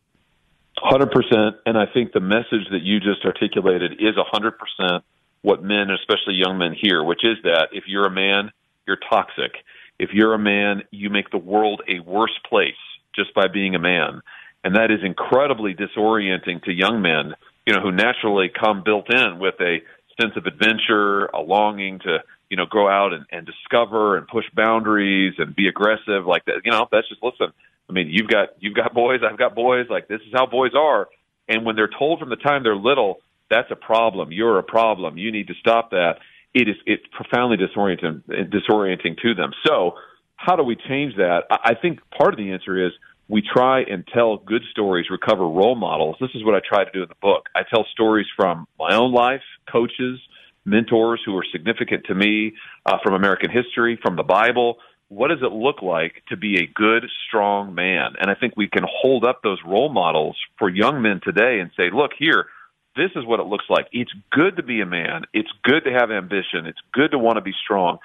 Hundred 0.78 1.12
percent, 1.12 1.56
and 1.66 1.78
I 1.78 1.86
think 1.86 2.12
the 2.12 2.20
message 2.20 2.68
that 2.72 2.82
you 2.82 3.00
just 3.00 3.24
articulated 3.26 3.94
is 3.94 4.16
hundred 4.18 4.56
percent 4.60 5.04
what 5.46 5.64
men, 5.64 5.92
especially 5.92 6.34
young 6.34 6.58
men, 6.58 6.74
hear, 6.74 7.04
which 7.04 7.24
is 7.24 7.38
that 7.44 7.70
if 7.72 7.84
you're 7.88 8.08
a 8.08 8.12
man, 8.12 8.52
you're 8.88 8.98
toxic. 9.10 9.54
If 10.00 10.10
you're 10.14 10.34
a 10.34 10.40
man, 10.40 10.84
you 10.92 11.10
make 11.10 11.30
the 11.32 11.38
world 11.38 11.82
a 11.88 12.00
worse 12.00 12.38
place 12.50 12.74
just 13.16 13.34
by 13.34 13.48
being 13.48 13.76
a 13.76 13.80
man, 13.80 14.22
and 14.64 14.76
that 14.76 14.92
is 14.92 15.00
incredibly 15.04 15.74
disorienting 15.74 16.64
to 16.64 16.72
young 16.72 17.02
men. 17.02 17.34
You 17.66 17.74
know, 17.74 17.82
who 17.82 17.92
naturally 17.92 18.50
come 18.50 18.84
built 18.84 19.12
in 19.12 19.40
with 19.40 19.56
a 19.60 19.80
sense 20.22 20.34
of 20.36 20.46
adventure, 20.46 21.26
a 21.26 21.40
longing 21.42 22.00
to 22.00 22.20
you 22.50 22.58
know 22.58 22.66
go 22.72 22.88
out 22.88 23.14
and, 23.14 23.26
and 23.32 23.46
discover 23.46 24.18
and 24.18 24.28
push 24.28 24.46
boundaries 24.54 25.34
and 25.40 25.56
be 25.56 25.68
aggressive 25.68 26.28
like 26.28 26.46
that. 26.46 26.62
You 26.64 26.72
know, 26.72 26.88
that's 26.92 27.10
just 27.10 27.24
listen 27.24 27.54
I 27.90 27.94
mean, 27.94 28.10
you've 28.10 28.28
got 28.28 28.50
you've 28.60 28.76
got 28.76 28.94
boys, 28.94 29.22
I've 29.28 29.38
got 29.38 29.56
boys. 29.56 29.88
Like 29.90 30.08
this 30.08 30.22
is 30.22 30.34
how 30.34 30.46
boys 30.46 30.72
are. 30.76 31.08
And 31.48 31.66
when 31.66 31.76
they're 31.76 31.90
told 32.00 32.20
from 32.20 32.30
the 32.30 32.36
time 32.36 32.64
they're 32.64 32.76
little, 32.76 33.20
that's 33.50 33.70
a 33.70 33.76
problem. 33.76 34.32
You're 34.32 34.58
a 34.58 34.64
problem. 34.64 35.18
You 35.18 35.32
need 35.32 35.48
to 35.48 35.54
stop 35.60 35.92
that. 35.92 36.18
It 36.56 36.70
is 36.70 36.76
it's 36.86 37.04
profoundly 37.12 37.58
disorienting 37.58 38.24
disorienting 38.50 39.18
to 39.22 39.36
them. 39.36 39.52
So, 39.68 39.96
how 40.38 40.56
do 40.56 40.64
we 40.64 40.78
change 40.78 41.18
that? 41.18 41.44
I 41.52 41.76
think 41.76 42.00
part 42.18 42.34
of 42.34 42.38
the 42.38 42.54
answer 42.54 42.88
is 42.88 42.94
we 43.28 43.42
try 43.42 43.82
and 43.82 44.08
tell 44.14 44.38
good 44.38 44.62
stories, 44.72 45.08
recover 45.10 45.44
role 45.44 45.76
models. 45.76 46.16
This 46.22 46.30
is 46.34 46.46
what 46.46 46.56
I 46.56 46.60
try 46.68 46.86
to 46.86 46.92
do 46.92 47.04
in 47.04 47.10
the 47.10 47.16
book. 47.22 47.48
I 47.54 47.64
tell 47.70 47.86
stories 47.92 48.28
from 48.38 48.68
my 48.80 48.96
own 48.96 49.12
life, 49.12 49.42
coaches, 49.72 50.20
mentors 50.64 51.22
who 51.26 51.36
are 51.36 51.46
significant 51.52 52.06
to 52.06 52.16
me, 52.16 52.54
uh, 52.86 52.98
from 53.04 53.16
American 53.16 53.50
history, 53.52 54.00
from 54.02 54.16
the 54.16 54.24
Bible. 54.24 54.78
What 55.10 55.30
does 55.30 55.42
it 55.42 55.52
look 55.52 55.82
like 55.82 56.24
to 56.30 56.38
be 56.38 56.58
a 56.60 56.68
good, 56.74 57.06
strong 57.28 57.76
man? 57.76 58.14
And 58.20 58.32
I 58.32 58.36
think 58.36 58.54
we 58.56 58.68
can 58.68 58.84
hold 58.90 59.26
up 59.26 59.42
those 59.44 59.60
role 59.66 59.92
models 59.92 60.38
for 60.58 60.70
young 60.70 61.02
men 61.02 61.20
today 61.24 61.60
and 61.60 61.70
say, 61.76 61.90
look, 61.94 62.12
here, 62.18 62.48
this 62.96 63.12
is 63.16 63.26
what 63.26 63.40
it 63.40 63.46
looks 63.46 63.66
like. 63.70 63.88
It's 63.92 64.12
good 64.32 64.58
to 64.58 64.64
be 64.64 64.82
a 64.82 64.86
man. 64.86 65.24
It's 65.34 65.50
good 65.64 65.84
to 65.86 65.92
have 65.92 66.12
ambition. 66.12 66.66
It's 66.66 66.80
good 66.94 67.12
to 67.12 67.18
want 67.18 67.38
to 67.38 67.42
be 67.42 67.54
strong. 67.64 67.98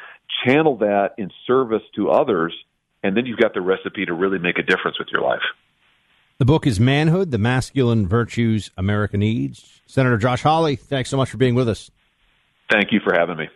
Channel 0.45 0.79
that 0.79 1.15
in 1.19 1.31
service 1.47 1.83
to 1.97 2.11
others 2.11 2.55
and 3.03 3.17
then 3.17 3.27
you've 3.27 3.39
got 3.39 3.55
the 3.55 3.61
recipe 3.61 4.05
to 4.07 4.13
really 4.13 4.39
make 4.39 4.59
a 4.59 4.63
difference 4.63 4.99
with 4.99 5.09
your 5.11 5.23
life. 5.23 5.43
The 6.39 6.45
book 6.45 6.67
is 6.67 6.81
Manhood, 6.81 7.31
the 7.31 7.39
Masculine 7.39 8.07
Virtues 8.07 8.71
America 8.77 9.17
Needs. 9.17 9.81
Senator 9.87 10.17
Josh 10.17 10.43
Hawley, 10.43 10.77
thanks 10.77 11.11
so 11.11 11.17
much 11.17 11.31
for 11.31 11.37
being 11.37 11.55
with 11.55 11.69
us. 11.69 11.91
Thank 12.71 12.93
you 12.93 13.01
for 13.01 13.13
having 13.15 13.37
me. 13.37 13.49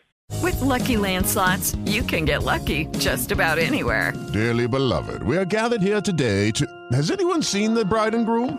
With 0.42 0.60
lucky 0.60 0.96
landslots, 0.96 1.76
you 1.90 2.02
can 2.02 2.24
get 2.24 2.42
lucky 2.42 2.86
just 2.98 3.30
about 3.30 3.58
anywhere. 3.58 4.12
Dearly 4.32 4.66
beloved, 4.66 5.22
we 5.22 5.36
are 5.36 5.44
gathered 5.44 5.82
here 5.82 6.00
today 6.00 6.50
to. 6.52 6.66
Has 6.92 7.10
anyone 7.10 7.42
seen 7.42 7.74
the 7.74 7.84
bride 7.84 8.14
and 8.14 8.26
groom? 8.26 8.58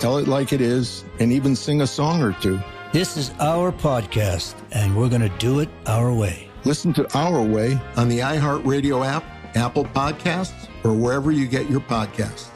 tell 0.00 0.16
it 0.16 0.26
like 0.26 0.52
it 0.52 0.60
is, 0.60 1.04
and 1.20 1.30
even 1.30 1.54
sing 1.54 1.82
a 1.82 1.86
song 1.86 2.22
or 2.22 2.32
two. 2.32 2.58
This 2.92 3.16
is 3.16 3.32
our 3.38 3.70
podcast, 3.70 4.54
and 4.72 4.96
we're 4.96 5.10
going 5.10 5.20
to 5.20 5.38
do 5.38 5.60
it 5.60 5.68
our 5.86 6.12
way. 6.12 6.48
Listen 6.64 6.92
to 6.94 7.16
Our 7.16 7.42
Way 7.42 7.78
on 7.96 8.08
the 8.08 8.18
iHeartRadio 8.18 9.06
app, 9.06 9.24
Apple 9.54 9.84
Podcasts, 9.84 10.68
or 10.84 10.92
wherever 10.94 11.30
you 11.30 11.46
get 11.46 11.70
your 11.70 11.80
podcasts. 11.80 12.48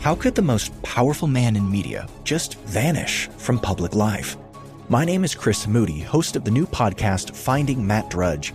How 0.00 0.14
could 0.14 0.36
the 0.36 0.42
most 0.42 0.80
powerful 0.82 1.26
man 1.26 1.56
in 1.56 1.68
media 1.68 2.08
just 2.22 2.60
vanish 2.60 3.26
from 3.38 3.58
public 3.58 3.94
life? 3.94 4.36
My 4.88 5.04
name 5.04 5.24
is 5.24 5.34
Chris 5.34 5.66
Moody, 5.66 5.98
host 5.98 6.36
of 6.36 6.44
the 6.44 6.50
new 6.52 6.64
podcast 6.64 7.34
Finding 7.34 7.84
Matt 7.84 8.08
Drudge. 8.08 8.54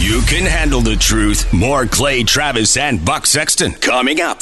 You 0.00 0.22
can 0.22 0.46
handle 0.46 0.80
the 0.80 0.96
truth. 0.96 1.52
More 1.52 1.84
Clay 1.84 2.24
Travis 2.24 2.78
and 2.78 3.04
Buck 3.04 3.26
Sexton 3.26 3.72
coming 3.72 4.18
up. 4.22 4.40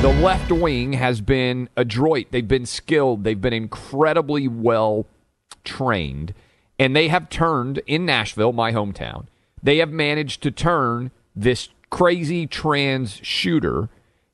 The 0.00 0.18
left 0.22 0.50
wing 0.50 0.94
has 0.94 1.20
been 1.20 1.68
adroit. 1.76 2.28
They've 2.30 2.48
been 2.48 2.64
skilled. 2.64 3.22
They've 3.22 3.38
been 3.38 3.52
incredibly 3.52 4.48
well 4.48 5.04
trained. 5.62 6.32
And 6.78 6.96
they 6.96 7.08
have 7.08 7.28
turned 7.28 7.82
in 7.86 8.06
Nashville, 8.06 8.54
my 8.54 8.72
hometown, 8.72 9.26
they 9.62 9.76
have 9.76 9.90
managed 9.90 10.42
to 10.44 10.50
turn 10.50 11.10
this 11.36 11.68
crazy 11.90 12.46
trans 12.46 13.20
shooter 13.22 13.90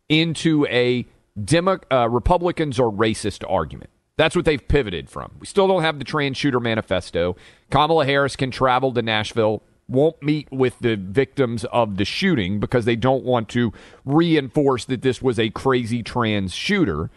into 0.08 0.66
a 0.66 1.04
Demo- 1.42 1.80
uh, 1.90 2.08
Republicans 2.08 2.78
are 2.78 2.90
racist 2.90 3.42
argument. 3.50 3.90
That's 4.16 4.36
what 4.36 4.44
they've 4.44 4.66
pivoted 4.66 5.10
from. 5.10 5.32
We 5.40 5.46
still 5.46 5.66
don't 5.66 5.82
have 5.82 5.98
the 5.98 6.04
trans 6.04 6.36
shooter 6.36 6.60
manifesto. 6.60 7.36
Kamala 7.70 8.06
Harris 8.06 8.36
can 8.36 8.50
travel 8.50 8.92
to 8.94 9.02
Nashville, 9.02 9.62
won't 9.88 10.22
meet 10.22 10.50
with 10.50 10.78
the 10.78 10.96
victims 10.96 11.64
of 11.66 11.96
the 11.96 12.04
shooting 12.04 12.60
because 12.60 12.84
they 12.84 12.96
don't 12.96 13.24
want 13.24 13.48
to 13.50 13.72
reinforce 14.04 14.84
that 14.86 15.02
this 15.02 15.20
was 15.20 15.38
a 15.38 15.50
crazy 15.50 16.02
trans 16.02 16.54
shooter. 16.54 17.10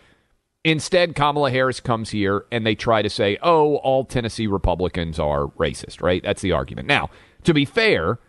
Instead, 0.63 1.15
Kamala 1.15 1.51
Harris 1.51 1.79
comes 1.79 2.09
here 2.09 2.45
and 2.51 2.65
they 2.65 2.75
try 2.75 3.01
to 3.01 3.09
say, 3.09 3.37
oh, 3.41 3.75
all 3.77 4.03
Tennessee 4.03 4.47
Republicans 4.47 5.19
are 5.19 5.47
racist, 5.47 6.01
right? 6.01 6.21
That's 6.23 6.41
the 6.41 6.51
argument. 6.51 6.87
Now, 6.87 7.09
to 7.43 7.53
be 7.53 7.63
fair, 7.63 8.19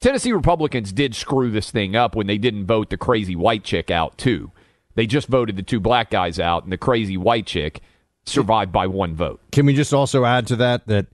Tennessee 0.00 0.32
Republicans 0.32 0.92
did 0.92 1.14
screw 1.14 1.50
this 1.50 1.70
thing 1.70 1.96
up 1.96 2.14
when 2.14 2.26
they 2.26 2.38
didn't 2.38 2.66
vote 2.66 2.90
the 2.90 2.96
crazy 2.96 3.34
white 3.34 3.64
chick 3.64 3.90
out, 3.90 4.18
too. 4.18 4.52
They 4.96 5.06
just 5.06 5.28
voted 5.28 5.56
the 5.56 5.62
two 5.62 5.80
black 5.80 6.10
guys 6.10 6.38
out, 6.38 6.64
and 6.64 6.72
the 6.72 6.76
crazy 6.76 7.16
white 7.16 7.46
chick 7.46 7.80
survived 8.28 8.72
by 8.72 8.86
one 8.86 9.14
vote. 9.14 9.40
Can 9.52 9.66
we 9.66 9.74
just 9.74 9.92
also 9.92 10.24
add 10.24 10.46
to 10.48 10.56
that 10.56 10.86
that 10.86 11.06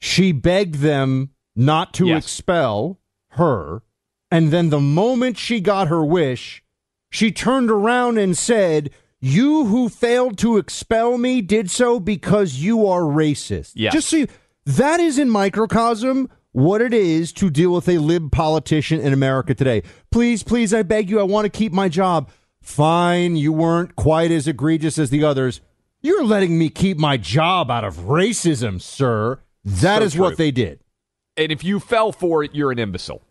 she 0.00 0.32
begged 0.32 0.76
them 0.76 1.30
not 1.54 1.92
to 1.94 2.06
yes. 2.06 2.24
expel 2.24 3.00
her, 3.30 3.82
and 4.30 4.50
then 4.50 4.70
the 4.70 4.80
moment 4.80 5.36
she 5.36 5.60
got 5.60 5.88
her 5.88 6.04
wish, 6.04 6.62
she 7.10 7.32
turned 7.32 7.70
around 7.70 8.18
and 8.18 8.36
said, 8.36 8.90
"You 9.20 9.66
who 9.66 9.88
failed 9.88 10.38
to 10.38 10.56
expel 10.56 11.18
me 11.18 11.40
did 11.40 11.70
so 11.70 11.98
because 12.00 12.56
you 12.56 12.86
are 12.86 13.02
racist." 13.02 13.72
Yes. 13.74 13.92
Just 13.92 14.08
so 14.08 14.16
you, 14.18 14.26
that 14.66 15.00
is 15.00 15.18
in 15.18 15.30
microcosm 15.30 16.28
what 16.52 16.80
it 16.80 16.94
is 16.94 17.32
to 17.32 17.50
deal 17.50 17.72
with 17.72 17.88
a 17.88 17.98
lib 17.98 18.32
politician 18.32 19.00
in 19.00 19.12
America 19.12 19.54
today. 19.54 19.82
Please, 20.10 20.42
please, 20.42 20.74
I 20.74 20.82
beg 20.82 21.10
you, 21.10 21.20
I 21.20 21.24
want 21.24 21.44
to 21.44 21.50
keep 21.50 21.72
my 21.72 21.88
job. 21.88 22.30
Fine, 22.60 23.36
you 23.36 23.52
weren't 23.52 23.96
quite 23.96 24.30
as 24.30 24.48
egregious 24.48 24.98
as 24.98 25.10
the 25.10 25.24
others 25.24 25.60
You're 26.00 26.24
letting 26.24 26.58
me 26.58 26.68
keep 26.68 26.96
my 26.98 27.16
job 27.16 27.70
out 27.70 27.84
of 27.84 27.96
racism, 27.96 28.80
sir. 28.80 29.40
That 29.64 29.98
So 29.98 30.04
is 30.04 30.16
what 30.16 30.36
they 30.36 30.50
did. 30.50 30.80
And 31.36 31.50
if 31.50 31.64
you 31.64 31.80
fell 31.80 32.12
for 32.12 32.44
it, 32.44 32.54
you're 32.54 32.70
an 32.70 32.78
imbecile, 32.78 33.22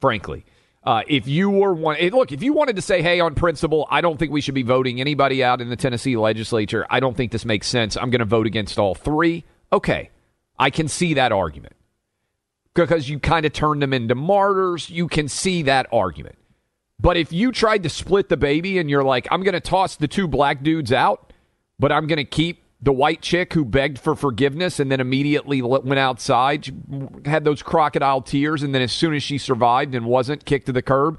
frankly. 0.00 0.44
Uh, 0.84 1.02
if 1.06 1.28
you 1.28 1.48
were 1.48 1.72
one, 1.72 1.96
eh, 1.98 2.10
look, 2.12 2.32
if 2.32 2.42
you 2.42 2.52
wanted 2.52 2.76
to 2.76 2.82
say, 2.82 3.02
hey, 3.02 3.20
on 3.20 3.34
principle, 3.34 3.86
I 3.90 4.00
don't 4.00 4.18
think 4.18 4.32
we 4.32 4.40
should 4.40 4.54
be 4.54 4.64
voting 4.64 5.00
anybody 5.00 5.42
out 5.44 5.60
in 5.60 5.68
the 5.68 5.76
Tennessee 5.76 6.16
legislature. 6.16 6.86
I 6.90 6.98
don't 6.98 7.16
think 7.16 7.30
this 7.30 7.44
makes 7.44 7.68
sense. 7.68 7.96
I'm 7.96 8.10
going 8.10 8.20
to 8.20 8.24
vote 8.24 8.46
against 8.46 8.78
all 8.78 8.94
three. 8.94 9.44
Okay. 9.72 10.10
I 10.58 10.70
can 10.70 10.88
see 10.88 11.14
that 11.14 11.32
argument 11.32 11.74
because 12.74 13.08
you 13.08 13.18
kind 13.18 13.46
of 13.46 13.52
turned 13.52 13.82
them 13.82 13.92
into 13.92 14.14
martyrs. 14.14 14.90
You 14.90 15.06
can 15.08 15.28
see 15.28 15.62
that 15.62 15.86
argument. 15.92 16.36
But 17.00 17.16
if 17.16 17.32
you 17.32 17.52
tried 17.52 17.82
to 17.84 17.88
split 17.88 18.28
the 18.28 18.36
baby 18.36 18.78
and 18.78 18.88
you're 18.88 19.02
like, 19.04 19.26
I'm 19.30 19.42
going 19.42 19.54
to 19.54 19.60
toss 19.60 19.96
the 19.96 20.08
two 20.08 20.28
black 20.28 20.62
dudes 20.62 20.92
out, 20.92 21.31
but 21.78 21.92
I'm 21.92 22.06
going 22.06 22.18
to 22.18 22.24
keep 22.24 22.62
the 22.80 22.92
white 22.92 23.22
chick 23.22 23.52
who 23.52 23.64
begged 23.64 23.98
for 23.98 24.16
forgiveness 24.16 24.80
and 24.80 24.90
then 24.90 25.00
immediately 25.00 25.62
went 25.62 25.98
outside, 25.98 26.68
had 27.24 27.44
those 27.44 27.62
crocodile 27.62 28.20
tears, 28.20 28.62
and 28.62 28.74
then 28.74 28.82
as 28.82 28.92
soon 28.92 29.14
as 29.14 29.22
she 29.22 29.38
survived 29.38 29.94
and 29.94 30.04
wasn't 30.04 30.44
kicked 30.44 30.66
to 30.66 30.72
the 30.72 30.82
curb, 30.82 31.18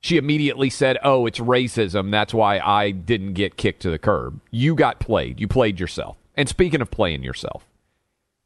she 0.00 0.16
immediately 0.16 0.70
said, 0.70 0.98
Oh, 1.04 1.26
it's 1.26 1.38
racism. 1.38 2.10
That's 2.10 2.34
why 2.34 2.58
I 2.58 2.90
didn't 2.90 3.34
get 3.34 3.56
kicked 3.56 3.82
to 3.82 3.90
the 3.90 3.98
curb. 3.98 4.40
You 4.50 4.74
got 4.74 4.98
played. 5.00 5.38
You 5.38 5.48
played 5.48 5.78
yourself. 5.78 6.16
And 6.34 6.48
speaking 6.48 6.80
of 6.80 6.90
playing 6.90 7.22
yourself, 7.22 7.66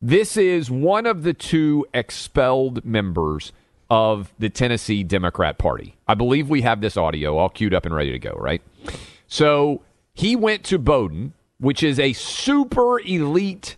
this 0.01 0.37
is 0.37 0.71
one 0.71 1.07
of 1.07 1.23
the 1.23 1.33
two 1.33 1.87
expelled 1.95 2.85
members 2.85 3.53
of 3.89 4.35
the 4.39 4.51
Tennessee 4.51 5.03
Democrat 5.05 5.57
Party. 5.57 5.97
I 6.09 6.15
believe 6.15 6.51
we 6.51 6.63
have 6.63 6.81
this 6.81 6.97
audio 6.97 7.39
all 7.39 7.49
queued 7.49 7.73
up 7.73 7.87
and 7.87 7.95
ready 7.95 8.11
to 8.13 8.19
go, 8.19 8.33
right? 8.33 8.61
So 9.29 9.83
he 10.13 10.37
went 10.37 10.65
to 10.65 10.79
Bowdoin, 10.79 11.33
which 11.59 11.83
is 11.83 11.99
a 11.99 12.13
super 12.13 13.01
elite. 13.01 13.77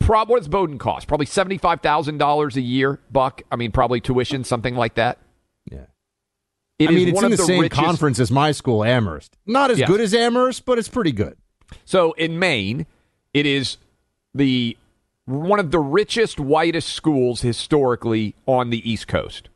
Prob- 0.00 0.28
what 0.28 0.38
does 0.38 0.48
Bowdoin 0.48 0.78
cost? 0.78 1.06
Probably 1.08 1.26
seventy-five 1.26 1.80
thousand 1.80 2.18
dollars 2.18 2.56
a 2.56 2.60
year, 2.60 3.00
Buck. 3.10 3.42
I 3.50 3.56
mean, 3.56 3.72
probably 3.72 4.00
tuition, 4.00 4.44
something 4.44 4.74
like 4.74 4.94
that. 4.94 5.18
Yeah. 5.70 5.86
It 6.78 6.88
I 6.88 6.92
is 6.92 6.96
mean, 6.96 7.08
it's 7.08 7.14
one 7.14 7.24
in 7.26 7.32
of 7.32 7.38
the, 7.38 7.44
same 7.44 7.60
richest- 7.62 7.80
conference 7.80 8.18
as 8.20 8.30
my 8.30 8.52
school, 8.52 8.84
Amherst. 8.84 9.36
Not 9.46 9.70
as 9.70 9.80
good 9.80 10.00
as 10.00 10.12
Amherst, 10.14 10.64
but 10.66 10.78
it's 10.78 10.88
pretty 10.88 11.12
good. 11.12 11.36
So 11.84 12.12
in 12.12 12.38
Maine, 12.38 12.86
it 13.32 13.46
is 13.46 13.78
the 14.34 14.76
one 15.24 15.58
of 15.58 15.70
the 15.70 15.78
richest, 15.80 16.38
whitest 16.38 16.90
schools 16.90 17.40
historically 17.40 18.34
on 18.46 18.68
the 18.68 18.88
East 18.90 19.08
Coast. 19.08 19.48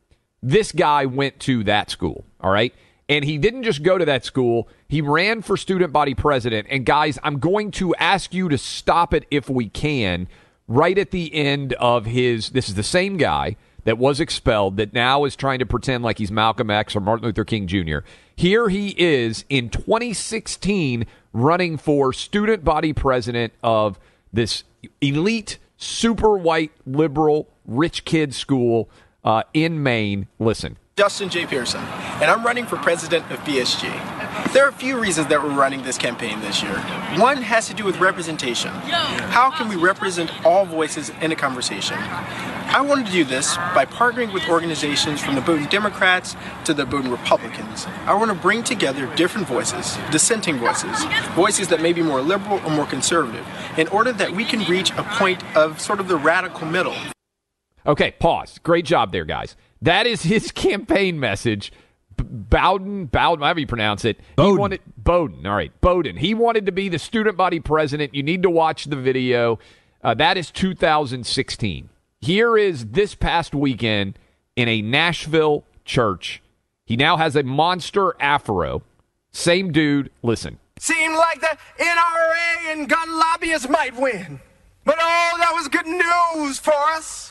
This 0.43 0.73
guy 0.73 1.05
went 1.05 1.40
to 1.40 1.62
that 1.64 1.90
school, 1.90 2.25
all 2.40 2.50
right? 2.50 2.73
And 3.09 3.25
he 3.25 3.37
didn't 3.37 3.64
just 3.64 3.83
go 3.83 3.99
to 3.99 4.05
that 4.07 4.25
school, 4.25 4.69
he 4.88 5.02
ran 5.02 5.42
for 5.42 5.57
student 5.57 5.92
body 5.92 6.14
president. 6.14 6.66
And 6.71 6.87
guys, 6.87 7.18
I'm 7.23 7.38
going 7.38 7.71
to 7.73 7.95
ask 7.97 8.33
you 8.33 8.49
to 8.49 8.57
stop 8.57 9.12
it 9.12 9.26
if 9.30 9.49
we 9.49 9.68
can. 9.68 10.28
Right 10.66 10.99
at 10.99 11.11
the 11.11 11.35
end 11.35 11.73
of 11.75 12.07
his, 12.07 12.50
this 12.50 12.68
is 12.68 12.75
the 12.75 12.83
same 12.83 13.16
guy 13.16 13.57
that 13.85 13.97
was 13.99 14.21
expelled 14.21 14.76
that 14.76 14.92
now 14.92 15.25
is 15.25 15.37
trying 15.37 15.59
to 15.61 15.66
pretend 15.66 16.04
like 16.04 16.18
he's 16.18 16.30
Malcolm 16.30 16.71
X 16.71 16.95
or 16.97 17.00
Martin 17.00 17.26
Luther 17.26 17.45
King 17.45 17.66
Jr. 17.66 17.99
Here 18.37 18.68
he 18.68 18.95
is 18.99 19.45
in 19.49 19.71
2016 19.71 21.07
running 21.33 21.76
for 21.76 22.12
student 22.12 22.64
body 22.64 22.92
president 22.92 23.52
of 23.62 23.99
this 24.33 24.64
elite, 25.00 25.59
super 25.76 26.37
white, 26.37 26.73
liberal, 26.87 27.49
rich 27.66 28.04
kid 28.04 28.35
school 28.35 28.90
uh, 29.25 29.42
in 29.54 29.83
Maine. 29.83 30.28
Listen. 30.38 30.76
Justin 30.97 31.28
J. 31.28 31.47
Pearson, 31.47 31.80
and 31.80 32.25
I'm 32.25 32.45
running 32.45 32.66
for 32.66 32.76
president 32.76 33.30
of 33.30 33.38
BSG. 33.40 34.27
There 34.52 34.64
are 34.64 34.68
a 34.68 34.73
few 34.73 34.99
reasons 34.99 35.26
that 35.28 35.42
we're 35.42 35.54
running 35.54 35.83
this 35.83 35.99
campaign 35.99 36.40
this 36.40 36.62
year. 36.62 36.75
One 37.18 37.37
has 37.38 37.68
to 37.68 37.75
do 37.75 37.85
with 37.85 37.99
representation. 37.99 38.71
How 38.71 39.50
can 39.50 39.68
we 39.68 39.76
represent 39.76 40.30
all 40.45 40.64
voices 40.64 41.11
in 41.21 41.33
a 41.33 41.37
conversation? 41.37 41.99
I 41.99 42.80
wanted 42.80 43.07
to 43.07 43.12
do 43.12 43.25
this 43.25 43.57
by 43.75 43.84
partnering 43.84 44.32
with 44.32 44.49
organizations 44.49 45.21
from 45.21 45.34
the 45.34 45.41
Bowdoin 45.41 45.69
Democrats 45.69 46.36
to 46.65 46.75
the 46.75 46.86
Bowdoin 46.86 47.10
Republicans. 47.10 47.86
I 48.06 48.15
want 48.15 48.30
to 48.30 48.36
bring 48.36 48.62
together 48.62 49.06
different 49.17 49.47
voices, 49.47 49.99
dissenting 50.10 50.58
voices, 50.58 51.04
voices 51.34 51.69
that 51.69 51.80
may 51.80 51.93
be 51.93 52.02
more 52.02 52.21
liberal 52.21 52.60
or 52.65 52.71
more 52.71 52.86
conservative, 52.86 53.47
in 53.76 53.89
order 53.89 54.12
that 54.12 54.32
we 54.32 54.45
can 54.45 54.65
reach 54.71 54.91
a 54.93 55.02
point 55.02 55.45
of 55.56 55.80
sort 55.80 56.00
of 56.00 56.08
the 56.08 56.17
radical 56.17 56.67
middle. 56.67 56.97
Okay, 57.86 58.12
pause. 58.12 58.58
Great 58.62 58.84
job 58.84 59.12
there, 59.12 59.25
guys. 59.25 59.56
That 59.80 60.06
is 60.06 60.23
his 60.23 60.52
campaign 60.52 61.19
message. 61.19 61.73
B- 62.19 62.25
Bowden, 62.28 63.07
Bowden, 63.07 63.43
however 63.43 63.61
you 63.61 63.67
pronounce 63.67 64.04
it. 64.04 64.21
Bowden. 64.37 64.52
He 64.52 64.59
wanted 64.61 64.81
Bowden. 64.97 65.47
All 65.47 65.57
right, 65.57 65.73
Bowden. 65.81 66.17
He 66.17 66.35
wanted 66.35 66.67
to 66.67 66.73
be 66.73 66.89
the 66.89 66.99
student 66.99 67.37
body 67.37 67.61
president. 67.61 68.15
You 68.15 68.23
need 68.23 68.43
to 68.43 68.50
watch 68.50 68.85
the 68.85 68.97
video. 68.97 69.59
Uh, 70.02 70.15
that 70.15 70.37
is 70.37 70.50
2016. 70.50 71.89
Here 72.21 72.59
is 72.59 72.87
this 72.87 73.15
past 73.15 73.54
weekend 73.54 74.19
in 74.57 74.69
a 74.69 74.83
Nashville 74.83 75.65
church. 75.85 76.43
He 76.85 76.97
now 76.97 77.17
has 77.17 77.37
a 77.37 77.43
monster 77.43 78.15
afro. 78.21 78.83
Same 79.33 79.73
dude. 79.73 80.11
Listen. 80.23 80.59
Seemed 80.78 81.17
like 81.17 81.41
the 81.41 81.57
NRA 81.78 82.73
and 82.73 82.89
gun 82.89 83.19
lobbyists 83.19 83.69
might 83.69 83.97
win. 83.97 84.41
But 84.85 84.97
oh, 85.00 85.37
that 85.39 85.52
was 85.52 85.69
good 85.69 85.87
news 85.87 86.59
for 86.59 86.73
us. 86.95 87.27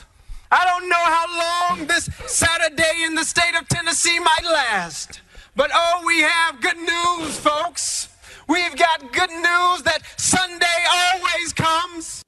I 0.50 0.64
don't 0.64 0.88
know 0.88 0.96
how 0.96 1.76
long 1.78 1.86
this 1.86 2.08
Saturday 2.26 3.04
in 3.04 3.14
the 3.14 3.24
state 3.24 3.54
of 3.58 3.68
Tennessee 3.68 4.18
might 4.18 4.44
last. 4.44 5.20
But 5.54 5.70
oh, 5.74 6.02
we 6.06 6.20
have 6.20 6.60
good 6.60 6.76
news, 6.76 7.38
folks. 7.38 8.08
We've 8.48 8.76
got 8.76 9.12
good 9.12 9.30
news 9.30 9.82
that 9.82 10.00
Sunday 10.16 10.66
always 10.90 11.52
comes. 11.52 12.22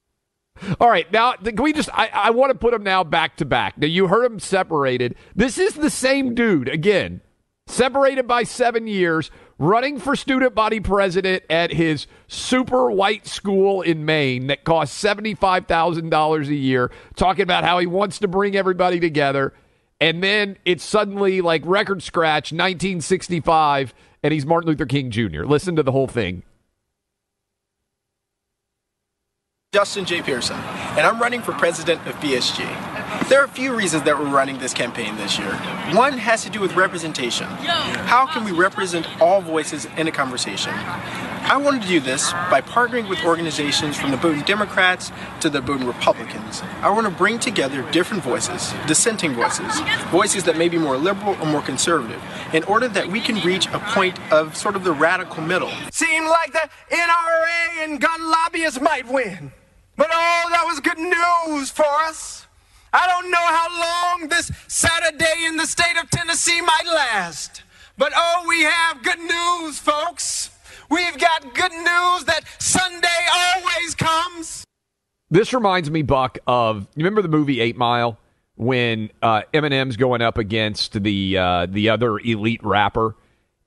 All 0.78 0.90
right, 0.90 1.10
now 1.10 1.32
can 1.32 1.62
we 1.62 1.72
just? 1.72 1.88
I, 1.92 2.10
I 2.12 2.30
want 2.30 2.52
to 2.52 2.58
put 2.58 2.72
them 2.72 2.82
now 2.82 3.02
back 3.04 3.36
to 3.36 3.46
back. 3.46 3.78
Now 3.78 3.86
you 3.86 4.08
heard 4.08 4.30
them 4.30 4.38
separated. 4.38 5.14
This 5.34 5.56
is 5.56 5.74
the 5.74 5.88
same 5.88 6.34
dude 6.34 6.68
again, 6.68 7.22
separated 7.66 8.26
by 8.26 8.42
seven 8.42 8.86
years, 8.86 9.30
running 9.58 9.98
for 9.98 10.14
student 10.14 10.54
body 10.54 10.80
president 10.80 11.44
at 11.48 11.72
his 11.72 12.06
super 12.30 12.90
white 12.90 13.26
school 13.26 13.82
in 13.82 14.04
Maine 14.04 14.46
that 14.46 14.64
costs 14.64 14.96
seventy 14.96 15.34
five 15.34 15.66
thousand 15.66 16.10
dollars 16.10 16.48
a 16.48 16.54
year. 16.54 16.90
Talking 17.16 17.42
about 17.42 17.64
how 17.64 17.78
he 17.78 17.86
wants 17.86 18.18
to 18.20 18.28
bring 18.28 18.56
everybody 18.56 19.00
together, 19.00 19.52
and 20.00 20.22
then 20.22 20.56
it's 20.64 20.84
suddenly 20.84 21.40
like 21.40 21.62
record 21.64 22.02
scratch, 22.02 22.52
nineteen 22.52 23.00
sixty 23.00 23.40
five, 23.40 23.92
and 24.22 24.32
he's 24.32 24.46
Martin 24.46 24.70
Luther 24.70 24.86
King 24.86 25.10
Jr. 25.10 25.44
Listen 25.44 25.76
to 25.76 25.82
the 25.82 25.92
whole 25.92 26.08
thing. 26.08 26.42
Justin 29.72 30.04
J. 30.04 30.20
Pearson, 30.22 30.56
and 30.56 31.00
I'm 31.00 31.20
running 31.20 31.42
for 31.42 31.52
president 31.52 32.04
of 32.06 32.14
BSG. 32.16 32.89
There 33.28 33.40
are 33.40 33.44
a 33.44 33.48
few 33.48 33.74
reasons 33.74 34.02
that 34.04 34.18
we're 34.18 34.28
running 34.28 34.58
this 34.58 34.74
campaign 34.74 35.16
this 35.16 35.38
year. 35.38 35.52
One 35.94 36.18
has 36.18 36.42
to 36.44 36.50
do 36.50 36.60
with 36.60 36.74
representation. 36.74 37.46
How 37.46 38.26
can 38.26 38.44
we 38.44 38.52
represent 38.52 39.06
all 39.20 39.40
voices 39.40 39.86
in 39.96 40.08
a 40.08 40.12
conversation? 40.12 40.72
I 40.72 41.56
wanted 41.56 41.82
to 41.82 41.88
do 41.88 42.00
this 42.00 42.32
by 42.50 42.60
partnering 42.60 43.08
with 43.08 43.24
organizations 43.24 43.96
from 43.96 44.10
the 44.10 44.16
Bowdoin 44.16 44.44
Democrats 44.44 45.10
to 45.40 45.50
the 45.50 45.60
Bowdoin 45.60 45.86
Republicans. 45.86 46.62
I 46.82 46.90
want 46.90 47.06
to 47.06 47.12
bring 47.12 47.38
together 47.38 47.82
different 47.90 48.22
voices, 48.22 48.72
dissenting 48.86 49.34
voices, 49.34 49.80
voices 50.10 50.44
that 50.44 50.56
may 50.56 50.68
be 50.68 50.78
more 50.78 50.96
liberal 50.96 51.36
or 51.40 51.46
more 51.46 51.62
conservative, 51.62 52.22
in 52.52 52.62
order 52.64 52.88
that 52.88 53.08
we 53.08 53.20
can 53.20 53.40
reach 53.40 53.66
a 53.68 53.78
point 53.78 54.20
of 54.32 54.56
sort 54.56 54.76
of 54.76 54.84
the 54.84 54.92
radical 54.92 55.42
middle. 55.42 55.70
Seemed 55.90 56.28
like 56.28 56.52
the 56.52 56.68
NRA 56.90 57.84
and 57.84 58.00
gun 58.00 58.30
lobbyists 58.30 58.80
might 58.80 59.08
win. 59.08 59.52
But 59.96 60.10
oh, 60.12 60.48
that 60.50 60.64
was 60.66 60.80
good 60.80 60.98
news 60.98 61.70
for 61.70 61.86
us. 62.06 62.46
I 62.92 63.06
don't 63.06 63.30
know 63.30 63.38
how 63.38 64.18
long 64.20 64.28
this 64.28 64.50
Saturday 64.66 65.46
in 65.46 65.56
the 65.56 65.66
state 65.66 65.96
of 66.02 66.10
Tennessee 66.10 66.60
might 66.60 66.86
last. 66.86 67.62
But 67.96 68.12
oh, 68.16 68.44
we 68.48 68.62
have 68.62 69.02
good 69.02 69.18
news, 69.18 69.78
folks. 69.78 70.50
We've 70.90 71.18
got 71.18 71.54
good 71.54 71.72
news 71.72 72.24
that 72.24 72.42
Sunday 72.58 73.08
always 73.32 73.94
comes. 73.94 74.64
This 75.30 75.52
reminds 75.52 75.90
me, 75.90 76.02
Buck, 76.02 76.38
of 76.46 76.88
you 76.96 77.04
remember 77.04 77.22
the 77.22 77.28
movie 77.28 77.60
Eight 77.60 77.76
Mile 77.76 78.18
when 78.56 79.10
uh, 79.22 79.42
Eminem's 79.54 79.96
going 79.96 80.20
up 80.20 80.36
against 80.36 81.02
the 81.02 81.38
uh, 81.38 81.66
the 81.66 81.90
other 81.90 82.18
elite 82.18 82.64
rapper, 82.64 83.14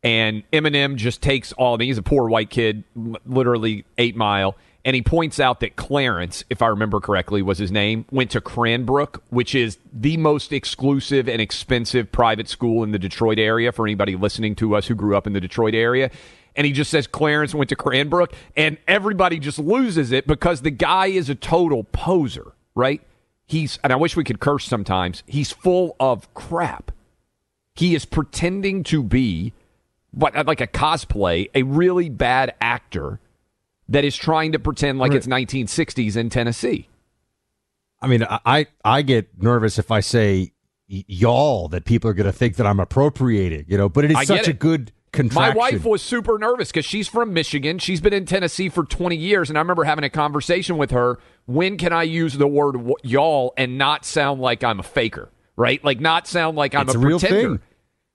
and 0.04 0.44
Eminem 0.52 0.98
just 0.98 1.22
takes 1.22 1.54
all. 1.54 1.78
He's 1.78 1.98
a 1.98 2.04
poor 2.04 2.28
white 2.28 2.50
kid, 2.50 2.84
literally 3.26 3.86
Eight 3.98 4.18
Mile, 4.18 4.58
and 4.86 4.96
he 4.96 5.02
points 5.02 5.39
out 5.39 5.62
that 5.62 5.76
Clarence, 5.76 6.43
if 6.50 6.62
I 6.62 6.67
remember 6.67 7.00
correctly, 7.00 7.41
was 7.41 7.58
his 7.58 7.72
name, 7.72 8.06
went 8.12 8.32
to 8.32 8.41
Cranbrook, 8.41 9.24
which 9.30 9.56
is 9.56 9.78
the 9.93 10.17
most 10.17 10.52
exclusive 10.52 11.30
and 11.30 11.41
expensive 11.41 12.12
private 12.12 12.50
school 12.50 12.84
in 12.84 12.91
the 12.91 13.00
Detroit 13.00 13.39
area 13.39 13.72
for 13.72 13.86
anybody 13.86 14.15
listening 14.15 14.56
to 14.56 14.76
us 14.76 14.88
who 14.88 14.96
grew 14.96 15.15
up 15.15 15.26
in 15.26 15.34
the 15.34 15.39
Detroit 15.39 15.74
area. 15.74 16.12
And 16.56 16.67
he 16.67 16.74
just 16.74 16.91
says 16.91 17.08
Clarence 17.08 17.56
went 17.56 17.69
to 17.69 17.76
Cranbrook, 17.76 18.34
and 18.58 18.78
everybody 18.88 19.39
just 19.39 19.58
loses 19.58 20.12
it 20.12 20.28
because 20.28 20.62
the 20.62 20.69
guy 20.69 21.08
is 21.08 21.30
a 21.30 21.36
total 21.36 21.86
poser, 21.86 22.52
right? 22.76 23.02
He's, 23.46 23.80
and 23.84 23.93
I 23.93 23.96
wish 23.96 24.15
we 24.17 24.24
could 24.24 24.39
curse 24.39 24.65
sometimes, 24.65 25.24
he's 25.26 25.52
full 25.52 25.96
of 26.00 26.32
crap. 26.34 26.91
He 27.74 27.96
is 27.96 28.06
pretending 28.06 28.84
to 28.84 29.02
be, 29.02 29.54
what, 30.12 30.46
like 30.46 30.62
a 30.62 30.67
cosplay, 30.67 31.50
a 31.56 31.63
really 31.63 32.10
bad 32.10 32.54
actor 32.62 33.19
that 33.89 34.04
is 34.04 34.15
trying 34.15 34.52
to 34.54 34.60
pretend 34.60 35.00
like 35.00 35.13
it's 35.13 35.28
1960s 35.28 36.15
in 36.15 36.30
Tennessee. 36.30 36.89
I 38.02 38.08
mean, 38.08 38.26
I 38.30 38.67
I 38.84 39.02
get 39.02 39.41
nervous 39.41 39.80
if 39.80 39.89
I 39.91 40.02
say 40.02 40.52
y'all 40.88 41.69
that 41.69 41.86
people 41.86 42.10
are 42.10 42.13
going 42.13 42.26
to 42.26 42.34
think 42.34 42.58
that 42.58 42.67
I'm 42.67 42.80
appropriating, 42.80 43.65
you 43.67 43.78
know. 43.78 43.89
But 43.89 44.06
it 44.06 44.12
is 44.12 44.17
I 44.17 44.26
such 44.26 44.46
get 44.46 44.48
a 44.50 44.54
good 44.54 44.91
contraction. 45.12 45.54
My 45.54 45.58
wife 45.58 45.86
was 45.86 46.02
super 46.02 46.38
nervous 46.38 46.69
because 46.69 46.86
she's 46.86 47.08
from 47.08 47.34
Michigan. 47.34 47.80
She's 47.80 48.02
been 48.02 48.13
in 48.13 48.26
Tennessee 48.26 48.67
for 48.69 48.84
20 48.84 49.15
years, 49.15 49.50
and 49.50 49.58
I 49.58 49.62
remember 49.62 49.86
having 49.86 50.04
a 50.04 50.10
conversation 50.10 50.78
with 50.78 50.91
her. 50.91 51.19
When 51.46 51.78
can 51.78 51.93
I 51.93 52.04
use 52.04 52.34
the 52.34 52.48
word 52.48 52.74
w- 52.74 52.96
y'all 53.04 53.54
and 53.58 53.78
not 53.78 54.06
sound 54.06 54.41
like 54.41 54.63
I'm 54.63 54.80
a 54.80 54.84
faker? 54.84 55.30
Right, 55.56 55.84
like 55.84 56.00
not 56.00 56.28
sound 56.28 56.58
like 56.58 56.74
I'm 56.74 56.88
it's 56.88 56.96
a, 56.96 57.00
a 57.00 57.02
pretender. 57.02 57.58
thing. 57.58 57.60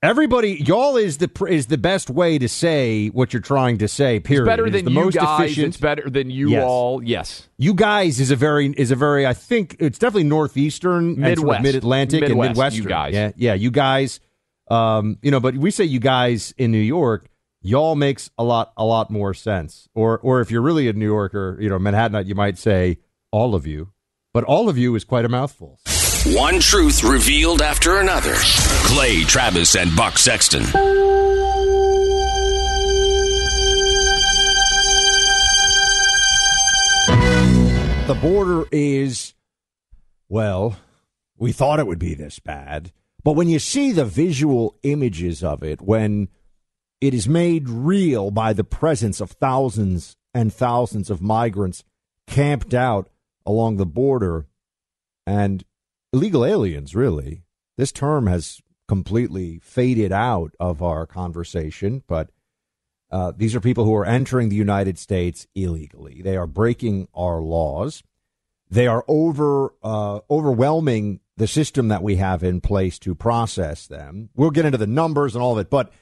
Everybody, 0.00 0.62
y'all 0.64 0.96
is 0.96 1.18
the 1.18 1.28
is 1.50 1.66
the 1.66 1.76
best 1.76 2.08
way 2.08 2.38
to 2.38 2.48
say 2.48 3.08
what 3.08 3.32
you're 3.32 3.42
trying 3.42 3.78
to 3.78 3.88
say. 3.88 4.20
Period. 4.20 4.42
It's 4.42 4.48
better 4.48 4.70
than 4.70 4.84
the 4.84 4.92
you 4.92 5.00
most 5.00 5.14
guys. 5.16 5.40
efficient. 5.40 5.66
It's 5.68 5.76
better 5.76 6.08
than 6.08 6.30
you 6.30 6.50
Yes. 6.50 6.64
all. 6.64 7.02
Yes. 7.02 7.48
You 7.58 7.74
guys 7.74 8.20
is 8.20 8.30
a 8.30 8.37
very 8.37 8.68
is 8.76 8.92
a 8.92 8.96
very 8.96 9.26
I 9.26 9.34
think 9.34 9.74
it's 9.80 9.98
definitely 9.98 10.22
northeastern, 10.28 11.18
Midwest. 11.18 11.62
mid 11.64 11.74
Atlantic, 11.74 12.22
and 12.22 12.28
Midwest, 12.30 12.50
Midwestern. 12.50 12.82
you 12.84 12.88
guys. 12.88 13.12
yeah, 13.14 13.32
yeah, 13.37 13.54
you 13.54 13.72
guys. 13.72 14.20
Um, 14.70 15.18
you 15.20 15.32
know, 15.32 15.40
but 15.40 15.56
we 15.56 15.72
say 15.72 15.82
you 15.82 15.98
guys 15.98 16.54
in 16.56 16.70
New 16.70 16.78
York. 16.78 17.26
Y'all 17.61 17.96
makes 17.96 18.30
a 18.38 18.44
lot 18.44 18.72
a 18.76 18.84
lot 18.84 19.11
more 19.11 19.34
sense. 19.34 19.88
Or 19.96 20.20
or 20.20 20.40
if 20.40 20.52
you're 20.52 20.62
really 20.62 20.87
a 20.87 20.92
New 20.92 21.06
Yorker, 21.06 21.58
you 21.61 21.68
know, 21.68 21.78
Manhattanite, 21.80 22.26
you 22.26 22.37
might 22.37 22.56
say 22.56 22.98
all 23.32 23.56
of 23.56 23.66
you. 23.66 23.90
But 24.32 24.44
all 24.44 24.68
of 24.68 24.78
you 24.78 24.94
is 24.94 25.02
quite 25.02 25.24
a 25.24 25.28
mouthful. 25.28 25.80
One 26.26 26.59
truth 26.59 27.04
revealed 27.04 27.62
after 27.62 27.98
another. 27.98 28.35
Clay 28.35 29.22
Travis 29.22 29.76
and 29.76 29.94
Buck 29.94 30.18
Sexton. 30.18 30.64
The 38.07 38.18
border 38.20 38.64
is, 38.72 39.35
well, 40.28 40.76
we 41.37 41.52
thought 41.52 41.78
it 41.78 41.87
would 41.87 42.00
be 42.00 42.14
this 42.14 42.40
bad. 42.40 42.90
But 43.22 43.33
when 43.33 43.48
you 43.48 43.61
see 43.61 43.92
the 43.92 44.04
visual 44.04 44.76
images 44.83 45.44
of 45.44 45.62
it, 45.62 45.81
when 45.81 46.28
it 47.00 47.14
is 47.14 47.28
made 47.28 47.68
real 47.68 48.33
by 48.33 48.52
the 48.52 48.64
presence 48.64 49.20
of 49.20 49.31
thousands 49.31 50.16
and 50.35 50.52
thousands 50.52 51.11
of 51.11 51.22
migrants 51.22 51.85
camped 52.26 52.74
out 52.74 53.09
along 53.46 53.76
the 53.76 53.87
border 53.87 54.46
and 55.26 55.64
illegal 56.12 56.44
aliens, 56.44 56.94
really, 56.94 57.42
this 57.77 57.92
term 57.92 58.27
has 58.27 58.61
completely 58.87 59.59
faded 59.59 60.12
out 60.12 60.53
of 60.59 60.83
our 60.83 61.07
conversation, 61.07 62.03
but 62.07 62.31
uh, 63.11 63.33
these 63.37 63.55
are 63.55 63.61
people 63.61 63.85
who 63.85 63.94
are 63.94 64.05
entering 64.05 64.49
the 64.49 64.57
United 64.57 64.99
States 64.99 65.47
illegally. 65.55 66.21
They 66.23 66.37
are 66.37 66.47
breaking 66.47 67.09
our 67.14 67.40
laws. 67.40 68.03
They 68.71 68.87
are 68.87 69.05
over 69.09 69.75
uh, 69.83 70.21
overwhelming 70.31 71.21
the 71.37 71.47
system 71.47 71.88
that 71.88 72.03
we 72.03 72.16
have 72.16 72.42
in 72.42 72.61
place 72.61 72.99
to 73.01 73.14
process 73.14 73.87
them. 73.87 74.29
We'll 74.35 74.51
get 74.51 74.66
into 74.66 74.79
the 74.79 74.87
numbers 74.87 75.35
and 75.35 75.42
all 75.42 75.53
of 75.53 75.59
it, 75.59 75.71
but 75.71 75.92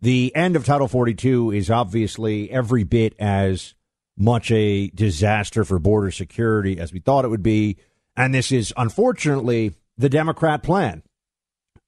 the 0.00 0.34
end 0.34 0.56
of 0.56 0.64
Title 0.64 0.88
42 0.88 1.52
is 1.52 1.70
obviously 1.70 2.50
every 2.50 2.84
bit 2.84 3.14
as 3.18 3.74
much 4.16 4.50
a 4.50 4.88
disaster 4.88 5.64
for 5.64 5.78
border 5.78 6.10
security 6.10 6.78
as 6.78 6.92
we 6.92 7.00
thought 7.00 7.24
it 7.24 7.28
would 7.28 7.42
be. 7.42 7.76
And 8.16 8.34
this 8.34 8.50
is 8.50 8.72
unfortunately 8.76 9.74
the 9.98 10.08
Democrat 10.08 10.62
plan. 10.62 11.02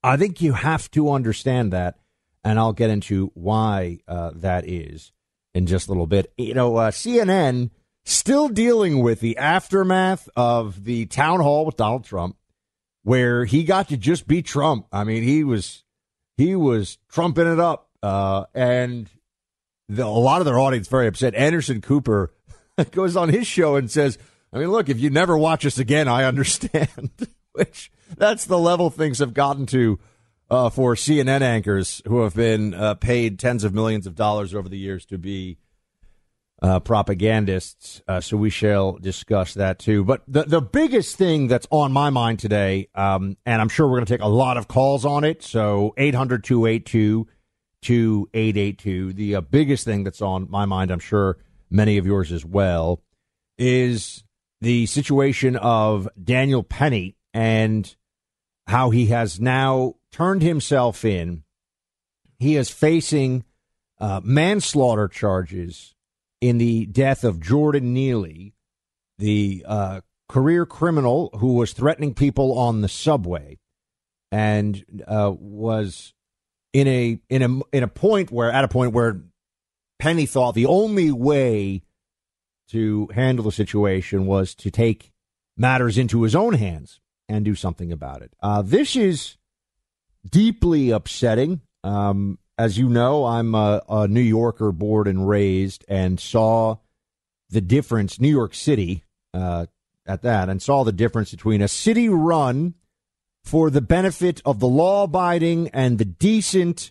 I 0.03 0.17
think 0.17 0.41
you 0.41 0.53
have 0.53 0.91
to 0.93 1.11
understand 1.11 1.73
that, 1.73 1.99
and 2.45 2.59
I'll 2.59 2.73
get 2.73 2.91
into 2.91 3.31
why 3.35 4.01
uh, 4.07 4.31
that 4.35 4.69
is 4.69 5.13
in 5.55 5.67
just 5.67 5.89
a 5.89 5.91
little 5.91 6.07
bit. 6.07 6.33
You 6.37 6.55
know, 6.55 6.77
uh, 6.77 6.91
CNN 6.91 7.71
still 8.05 8.49
dealing 8.49 9.03
with 9.03 9.21
the 9.21 9.37
aftermath 9.39 10.29
of 10.37 10.85
the 10.85 11.07
town 11.07 11.41
hall 11.41 11.67
with 11.67 11.77
Donald 11.77 12.05
Trump, 12.05 12.37
where 13.03 13.45
he 13.45 13.65
got 13.65 13.89
to 13.89 13.97
just 13.97 14.29
be 14.29 14.43
Trump. 14.43 14.87
I 14.93 15.05
mean, 15.05 15.23
he 15.25 15.43
was 15.43 15.83
he 16.37 16.55
was 16.55 16.99
trumping 17.11 17.51
it 17.51 17.59
up, 17.59 17.89
uh, 18.03 18.45
and 18.55 19.11
the, 19.89 20.05
a 20.05 20.07
lot 20.07 20.41
of 20.41 20.45
their 20.45 20.59
audience 20.59 20.87
very 20.89 21.09
upset. 21.09 21.35
Anderson 21.35 21.81
Cooper 21.81 22.33
goes 22.93 23.17
on 23.17 23.31
his 23.31 23.47
show 23.47 23.77
and 23.77 23.91
says, 23.91 24.19
"I 24.53 24.59
mean, 24.59 24.71
look, 24.71 24.89
if 24.89 24.99
you 24.99 25.11
never 25.11 25.37
watch 25.37 25.65
us 25.67 25.79
again, 25.79 26.09
I 26.09 26.25
understand." 26.25 27.11
Which 27.53 27.91
that's 28.17 28.45
the 28.45 28.59
level 28.59 28.89
things 28.91 29.19
have 29.19 29.35
gotten 29.35 29.67
to 29.67 29.99
uh, 30.51 30.71
for 30.71 30.95
CNN 30.95 31.43
anchors 31.43 32.03
who 32.07 32.21
have 32.23 32.35
been 32.35 32.75
uh, 32.75 32.95
paid 32.95 33.39
tens 33.39 33.65
of 33.65 33.75
millions 33.75 34.07
of 34.07 34.15
dollars 34.15 34.55
over 34.55 34.69
the 34.69 34.79
years 34.79 35.05
to 35.07 35.19
be 35.19 35.59
uh, 36.61 36.81
propagandists. 36.81 38.03
Uh, 38.09 38.21
so 38.21 38.37
we 38.37 38.51
shall 38.51 38.93
discuss 38.93 39.55
that 39.55 39.79
too. 39.79 40.05
But 40.05 40.23
the 40.27 40.45
the 40.45 40.61
biggest 40.61 41.17
thing 41.17 41.49
that's 41.49 41.67
on 41.71 41.93
my 41.93 42.11
mind 42.11 42.39
today, 42.39 42.89
um, 42.95 43.37
and 43.47 43.61
I'm 43.61 43.69
sure 43.69 43.87
we're 43.87 43.99
going 43.99 44.07
to 44.07 44.15
take 44.15 44.23
a 44.23 44.29
lot 44.29 44.57
of 44.57 44.69
calls 44.69 45.05
on 45.05 45.25
it. 45.25 45.43
So 45.43 45.95
800 45.97 46.43
282 46.45 47.27
2882. 47.83 49.13
The 49.13 49.37
uh, 49.37 49.41
biggest 49.41 49.85
thing 49.85 50.05
that's 50.05 50.23
on 50.23 50.51
my 50.51 50.65
mind, 50.65 50.91
I'm 50.91 50.99
sure 50.99 51.39
many 51.71 51.99
of 51.99 52.07
yours 52.07 52.33
as 52.33 52.45
well, 52.45 53.03
is 53.57 54.25
the 54.61 54.87
situation 54.87 55.57
of 55.57 56.09
Daniel 56.23 56.63
Penny 56.63 57.17
and 57.33 57.95
how 58.67 58.91
he 58.91 59.07
has 59.07 59.41
now 59.41 59.95
turned 60.13 60.43
himself 60.43 61.05
in. 61.05 61.45
He 62.39 62.57
is 62.57 62.71
facing 62.71 63.45
uh, 64.01 64.21
manslaughter 64.23 65.09
charges 65.09 65.95
in 66.41 66.59
the 66.59 66.87
death 66.87 67.25
of 67.25 67.41
Jordan 67.41 67.93
Neely, 67.93 68.55
the 69.19 69.65
uh, 69.67 70.01
career 70.29 70.67
criminal 70.67 71.31
who 71.39 71.55
was 71.55 71.73
threatening 71.73 72.15
people 72.15 72.57
on 72.59 72.81
the 72.81 72.89
subway 72.89 73.59
and 74.31 74.85
uh, 75.07 75.33
was 75.37 76.13
in 76.73 76.87
a 76.87 77.19
in 77.29 77.43
a 77.43 77.77
in 77.77 77.83
a 77.83 77.89
point 77.89 78.31
where 78.31 78.53
at 78.53 78.65
a 78.65 78.69
point 78.69 78.93
where 78.93 79.23
Penny 79.99 80.27
thought 80.27 80.55
the 80.55 80.67
only 80.67 81.11
way 81.11 81.83
to 82.71 83.09
handle 83.15 83.45
the 83.45 83.53
situation 83.53 84.27
was 84.27 84.55
to 84.57 84.71
take 84.71 85.13
matters 85.57 85.99
into 85.99 86.23
his 86.23 86.35
own 86.35 86.55
hands 86.55 87.01
and 87.29 87.45
do 87.45 87.55
something 87.55 87.93
about 87.93 88.23
it. 88.23 88.33
Uh, 88.43 88.63
this 88.63 88.97
is 88.97 89.37
deeply 90.29 90.91
upsetting. 90.91 91.61
Um, 91.85 92.39
as 92.57 92.79
you 92.79 92.89
know, 92.89 93.25
I'm 93.25 93.55
a, 93.55 93.83
a 93.89 94.09
New 94.09 94.21
Yorker, 94.21 94.73
born 94.73 95.07
and 95.07 95.29
raised, 95.29 95.85
and 95.89 96.19
saw 96.19 96.77
the 97.51 97.61
difference. 97.61 98.21
New 98.21 98.29
York 98.29 98.55
City, 98.55 99.05
uh, 99.33 99.67
at 100.07 100.23
that, 100.23 100.49
and 100.49 100.61
saw 100.61 100.85
the 100.85 100.93
difference 100.93 101.31
between 101.31 101.63
a 101.63 101.69
city 101.69 102.09
run 102.09 102.75
for 103.45 103.71
the 103.71 103.81
benefit 103.81 104.43
of 104.45 104.61
the 104.61 104.69
law 104.69 105.05
abiding 105.05 105.69
and 105.69 105.99
the 105.99 106.05
decent 106.05 106.91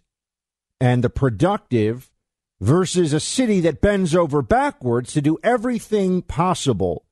and 0.79 1.03
the 1.03 1.09
productive 1.09 2.09
versus 2.59 3.13
a 3.13 3.19
city 3.19 3.59
that 3.61 3.81
bends 3.81 4.15
over 4.15 4.41
backwards 4.41 5.13
to 5.13 5.21
do 5.21 5.37
everything 5.43 6.21
possible 6.21 7.05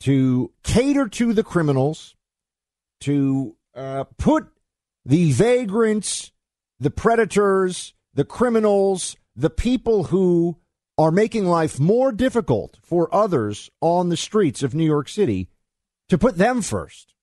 to 0.00 0.52
cater 0.62 1.08
to 1.08 1.32
the 1.32 1.44
criminals, 1.44 2.14
to 3.00 3.56
uh, 3.74 4.04
put 4.18 4.48
the 5.04 5.32
vagrants, 5.32 6.32
the 6.78 6.90
predators, 6.90 7.94
the 8.14 8.24
criminals, 8.24 9.16
the 9.36 9.50
people 9.50 10.04
who 10.04 10.56
are 10.98 11.10
making 11.10 11.46
life 11.46 11.78
more 11.78 12.12
difficult 12.12 12.78
for 12.82 13.14
others 13.14 13.70
on 13.80 14.08
the 14.08 14.16
streets 14.16 14.62
of 14.62 14.74
New 14.74 14.84
York 14.84 15.08
City, 15.08 15.48
to 16.08 16.18
put 16.18 16.36
them 16.36 16.60
first. 16.60 17.14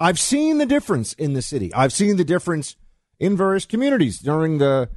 I've 0.00 0.18
seen 0.18 0.58
the 0.58 0.66
difference 0.66 1.12
in 1.14 1.32
the 1.32 1.42
city. 1.42 1.74
I've 1.74 1.92
seen 1.92 2.16
the 2.16 2.24
difference 2.24 2.76
in 3.18 3.36
various 3.36 3.66
communities 3.66 4.20
during 4.20 4.58
the 4.58 4.88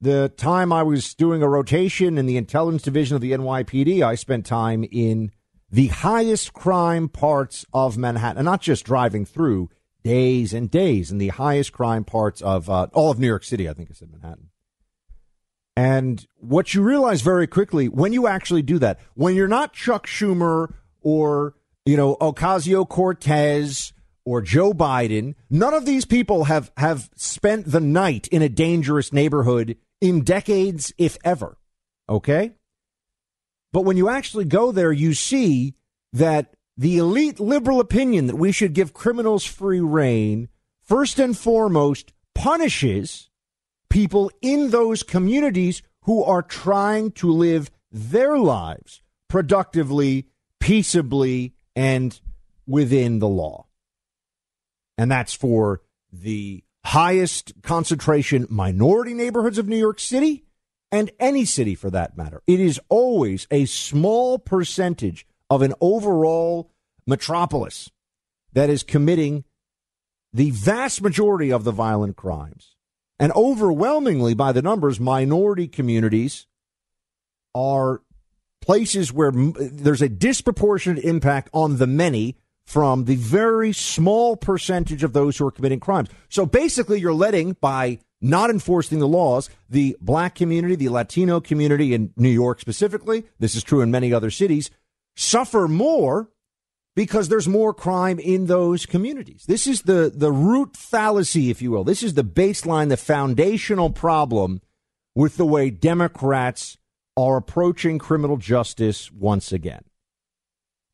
the 0.00 0.28
time 0.36 0.72
I 0.72 0.82
was 0.82 1.14
doing 1.14 1.42
a 1.42 1.48
rotation 1.48 2.18
in 2.18 2.26
the 2.26 2.36
intelligence 2.36 2.82
division 2.82 3.16
of 3.16 3.20
the 3.20 3.32
NYPD. 3.32 4.02
I 4.02 4.14
spent 4.14 4.46
time 4.46 4.84
in 4.90 5.32
the 5.70 5.88
highest 5.88 6.52
crime 6.52 7.08
parts 7.08 7.66
of 7.72 7.98
Manhattan, 7.98 8.38
and 8.38 8.44
not 8.44 8.62
just 8.62 8.84
driving 8.84 9.24
through 9.24 9.70
days 10.02 10.54
and 10.54 10.70
days 10.70 11.10
in 11.10 11.18
the 11.18 11.28
highest 11.28 11.72
crime 11.72 12.04
parts 12.04 12.40
of 12.40 12.70
uh, 12.70 12.86
all 12.92 13.10
of 13.10 13.18
New 13.18 13.26
York 13.26 13.44
City. 13.44 13.68
I 13.68 13.74
think 13.74 13.90
I 13.90 13.94
said 13.94 14.10
Manhattan. 14.10 14.50
And 15.76 16.26
what 16.36 16.74
you 16.74 16.82
realize 16.82 17.22
very 17.22 17.46
quickly 17.46 17.88
when 17.88 18.12
you 18.12 18.26
actually 18.26 18.62
do 18.62 18.78
that, 18.78 18.98
when 19.14 19.34
you're 19.34 19.46
not 19.46 19.74
Chuck 19.74 20.06
Schumer 20.06 20.74
or 21.02 21.54
you 21.84 21.96
know 21.96 22.16
Ocasio 22.16 22.88
Cortez 22.88 23.92
or 24.24 24.42
Joe 24.42 24.72
Biden, 24.72 25.34
none 25.50 25.74
of 25.74 25.86
these 25.86 26.04
people 26.04 26.44
have 26.44 26.72
have 26.76 27.10
spent 27.14 27.70
the 27.70 27.80
night 27.80 28.26
in 28.28 28.42
a 28.42 28.48
dangerous 28.48 29.12
neighborhood 29.12 29.76
in 30.00 30.22
decades, 30.22 30.92
if 30.98 31.16
ever. 31.24 31.56
Okay? 32.08 32.52
But 33.72 33.82
when 33.82 33.96
you 33.96 34.08
actually 34.08 34.44
go 34.44 34.72
there, 34.72 34.92
you 34.92 35.14
see 35.14 35.74
that 36.12 36.54
the 36.76 36.98
elite 36.98 37.40
liberal 37.40 37.80
opinion 37.80 38.26
that 38.28 38.36
we 38.36 38.52
should 38.52 38.72
give 38.72 38.94
criminals 38.94 39.44
free 39.44 39.80
rein, 39.80 40.48
first 40.80 41.18
and 41.18 41.36
foremost, 41.36 42.12
punishes 42.34 43.30
people 43.90 44.30
in 44.40 44.70
those 44.70 45.02
communities 45.02 45.82
who 46.02 46.22
are 46.22 46.42
trying 46.42 47.10
to 47.12 47.30
live 47.30 47.70
their 47.90 48.38
lives, 48.38 49.02
productively, 49.28 50.26
peaceably, 50.60 51.54
and 51.74 52.20
within 52.66 53.18
the 53.18 53.28
law. 53.28 53.66
And 54.96 55.10
that's 55.10 55.34
for 55.34 55.82
the 56.12 56.62
highest 56.88 57.52
concentration 57.62 58.46
minority 58.48 59.12
neighborhoods 59.12 59.58
of 59.58 59.68
New 59.68 59.76
York 59.76 60.00
City 60.00 60.44
and 60.90 61.10
any 61.20 61.44
city 61.44 61.74
for 61.74 61.90
that 61.90 62.16
matter. 62.16 62.42
It 62.46 62.60
is 62.60 62.80
always 62.88 63.46
a 63.50 63.66
small 63.66 64.38
percentage 64.38 65.26
of 65.50 65.60
an 65.60 65.74
overall 65.82 66.70
metropolis 67.06 67.90
that 68.54 68.70
is 68.70 68.82
committing 68.82 69.44
the 70.32 70.50
vast 70.50 71.02
majority 71.02 71.52
of 71.52 71.64
the 71.64 71.72
violent 71.72 72.16
crimes. 72.16 72.74
And 73.18 73.32
overwhelmingly, 73.32 74.32
by 74.32 74.52
the 74.52 74.62
numbers, 74.62 74.98
minority 74.98 75.68
communities 75.68 76.46
are 77.54 78.00
places 78.62 79.12
where 79.12 79.30
there's 79.32 80.00
a 80.00 80.08
disproportionate 80.08 81.04
impact 81.04 81.50
on 81.52 81.76
the 81.76 81.86
many 81.86 82.38
from 82.68 83.06
the 83.06 83.16
very 83.16 83.72
small 83.72 84.36
percentage 84.36 85.02
of 85.02 85.14
those 85.14 85.38
who 85.38 85.46
are 85.46 85.50
committing 85.50 85.80
crimes. 85.80 86.10
So 86.28 86.44
basically, 86.44 87.00
you're 87.00 87.14
letting, 87.14 87.54
by 87.62 87.98
not 88.20 88.50
enforcing 88.50 88.98
the 88.98 89.08
laws, 89.08 89.48
the 89.70 89.96
black 90.02 90.34
community, 90.34 90.74
the 90.74 90.90
Latino 90.90 91.40
community 91.40 91.94
in 91.94 92.12
New 92.18 92.28
York 92.28 92.60
specifically, 92.60 93.24
this 93.38 93.54
is 93.54 93.62
true 93.62 93.80
in 93.80 93.90
many 93.90 94.12
other 94.12 94.30
cities, 94.30 94.70
suffer 95.16 95.66
more 95.66 96.28
because 96.94 97.30
there's 97.30 97.48
more 97.48 97.72
crime 97.72 98.18
in 98.18 98.48
those 98.48 98.84
communities. 98.84 99.46
This 99.48 99.66
is 99.66 99.82
the, 99.82 100.12
the 100.14 100.30
root 100.30 100.76
fallacy, 100.76 101.48
if 101.48 101.62
you 101.62 101.70
will. 101.70 101.84
This 101.84 102.02
is 102.02 102.12
the 102.12 102.22
baseline, 102.22 102.90
the 102.90 102.98
foundational 102.98 103.88
problem 103.88 104.60
with 105.14 105.38
the 105.38 105.46
way 105.46 105.70
Democrats 105.70 106.76
are 107.16 107.38
approaching 107.38 107.98
criminal 107.98 108.36
justice 108.36 109.10
once 109.10 109.52
again. 109.52 109.84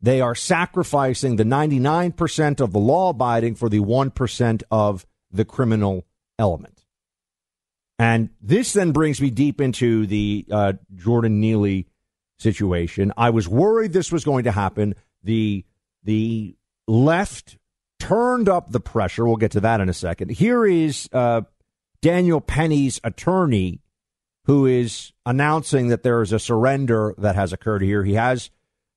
They 0.05 0.21
are 0.21 0.35
sacrificing 0.35 1.37
the 1.37 1.45
99% 1.45 2.61
of 2.61 2.73
the 2.75 2.79
law 2.79 3.09
abiding 3.09 3.55
for 3.55 3.71
the 3.71 3.79
1% 3.79 4.63
of 4.71 5.07
the 5.33 5.47
criminal 5.47 6.05
element. 6.39 6.85
And 7.99 8.29
this 8.39 8.75
then 8.75 8.93
brings 8.93 9.19
me 9.19 9.31
deep 9.31 9.63
into 9.63 10.07
the 10.07 10.45
uh, 10.51 10.75
Jordan 10.95 11.41
Neely 11.41 11.87
situation. 12.39 13.15
I 13.17 13.31
was 13.31 13.49
worried 13.49 13.95
this 13.95 14.13
was 14.13 14.27
going 14.27 14.45
to 14.45 14.53
happen. 14.53 14.95
The 15.23 15.65
the 16.03 16.55
left 16.87 17.57
turned 17.99 18.47
up 18.47 18.71
the 18.71 18.81
pressure. 18.81 19.25
We'll 19.25 19.37
get 19.37 19.53
to 19.53 19.61
that 19.61 19.81
in 19.81 19.89
a 19.89 19.95
second. 19.95 20.33
Here 20.33 20.67
is 20.67 21.09
uh, 21.15 21.43
Daniel 22.03 22.43
Penny's 22.43 23.01
attorney 23.05 23.81
who 24.45 24.67
is 24.67 25.15
announcing 25.25 25.89
that 25.89 26.03
there 26.03 26.21
is 26.21 26.31
a 26.31 26.39
surrender 26.39 27.15
that 27.17 27.37
has 27.37 27.55
occurred 27.55 27.81
here. 27.81 28.05
He 28.05 28.15
has 28.15 28.51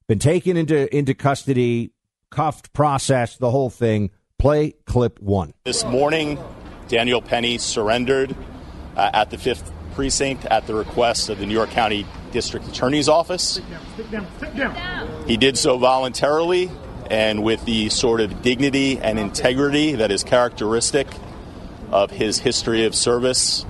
been 0.07 0.19
taken 0.19 0.57
into 0.57 0.95
into 0.95 1.13
custody, 1.13 1.91
cuffed, 2.31 2.73
processed, 2.73 3.39
the 3.39 3.51
whole 3.51 3.69
thing. 3.69 4.11
Play 4.39 4.73
clip 4.85 5.19
one. 5.19 5.53
This 5.65 5.83
morning, 5.83 6.39
Daniel 6.87 7.21
Penny 7.21 7.57
surrendered 7.57 8.35
uh, 8.95 9.09
at 9.13 9.31
the 9.31 9.37
fifth 9.37 9.71
precinct 9.95 10.45
at 10.45 10.67
the 10.67 10.75
request 10.75 11.29
of 11.29 11.39
the 11.39 11.45
New 11.45 11.55
York 11.55 11.71
County 11.71 12.05
District 12.31 12.67
Attorney's 12.67 13.09
Office. 13.09 13.43
Sit 13.43 13.69
down, 13.69 13.85
sit 13.95 14.11
down, 14.11 14.27
sit 14.39 14.55
down. 14.55 15.27
He 15.27 15.37
did 15.37 15.57
so 15.57 15.77
voluntarily 15.77 16.69
and 17.09 17.43
with 17.43 17.65
the 17.65 17.89
sort 17.89 18.21
of 18.21 18.41
dignity 18.41 18.99
and 18.99 19.17
integrity 19.17 19.93
that 19.93 20.11
is 20.11 20.23
characteristic 20.23 21.07
of 21.89 22.11
his 22.11 22.39
history 22.39 22.85
of 22.85 22.93
service 22.93 23.65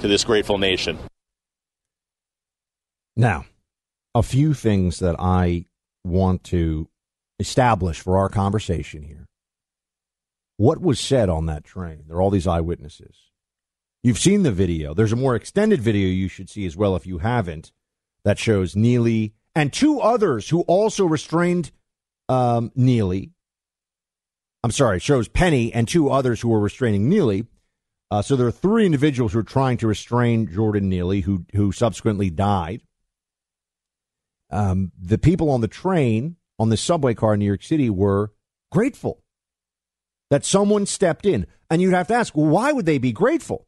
to 0.00 0.08
this 0.08 0.24
grateful 0.24 0.58
nation. 0.58 0.98
Now, 3.16 3.46
a 4.14 4.22
few 4.22 4.52
things 4.52 4.98
that 4.98 5.16
I 5.18 5.66
want 6.04 6.44
to 6.44 6.88
establish 7.38 8.00
for 8.00 8.16
our 8.18 8.28
conversation 8.28 9.02
here. 9.02 9.26
What 10.56 10.80
was 10.80 11.00
said 11.00 11.28
on 11.28 11.46
that 11.46 11.64
train? 11.64 12.04
There 12.06 12.16
are 12.16 12.22
all 12.22 12.30
these 12.30 12.46
eyewitnesses. 12.46 13.16
You've 14.02 14.18
seen 14.18 14.42
the 14.42 14.52
video. 14.52 14.94
There's 14.94 15.12
a 15.12 15.16
more 15.16 15.36
extended 15.36 15.80
video 15.80 16.08
you 16.08 16.28
should 16.28 16.50
see 16.50 16.66
as 16.66 16.76
well 16.76 16.96
if 16.96 17.06
you 17.06 17.18
haven't 17.18 17.72
that 18.24 18.38
shows 18.38 18.76
Neely 18.76 19.34
and 19.54 19.72
two 19.72 20.00
others 20.00 20.48
who 20.48 20.62
also 20.62 21.04
restrained 21.04 21.70
um, 22.28 22.72
Neely. 22.74 23.32
I'm 24.64 24.70
sorry, 24.70 24.98
shows 25.00 25.28
Penny 25.28 25.72
and 25.72 25.88
two 25.88 26.10
others 26.10 26.40
who 26.40 26.48
were 26.48 26.60
restraining 26.60 27.08
Neely. 27.08 27.46
Uh, 28.10 28.22
so 28.22 28.36
there 28.36 28.46
are 28.46 28.52
three 28.52 28.86
individuals 28.86 29.32
who 29.32 29.40
are 29.40 29.44
trying 29.44 29.78
to 29.78 29.86
restrain 29.86 30.46
Jordan 30.46 30.88
Neely, 30.88 31.22
who 31.22 31.46
who 31.54 31.72
subsequently 31.72 32.30
died. 32.30 32.82
Um, 34.52 34.92
the 35.00 35.18
people 35.18 35.50
on 35.50 35.60
the 35.60 35.68
train 35.68 36.36
on 36.58 36.68
the 36.68 36.76
subway 36.76 37.14
car 37.14 37.34
in 37.34 37.40
New 37.40 37.46
York 37.46 37.62
City 37.62 37.90
were 37.90 38.32
grateful 38.70 39.22
that 40.30 40.44
someone 40.44 40.86
stepped 40.86 41.26
in, 41.26 41.46
and 41.70 41.82
you'd 41.82 41.94
have 41.94 42.08
to 42.08 42.14
ask, 42.14 42.36
well, 42.36 42.46
why 42.46 42.72
would 42.72 42.86
they 42.86 42.98
be 42.98 43.12
grateful? 43.12 43.66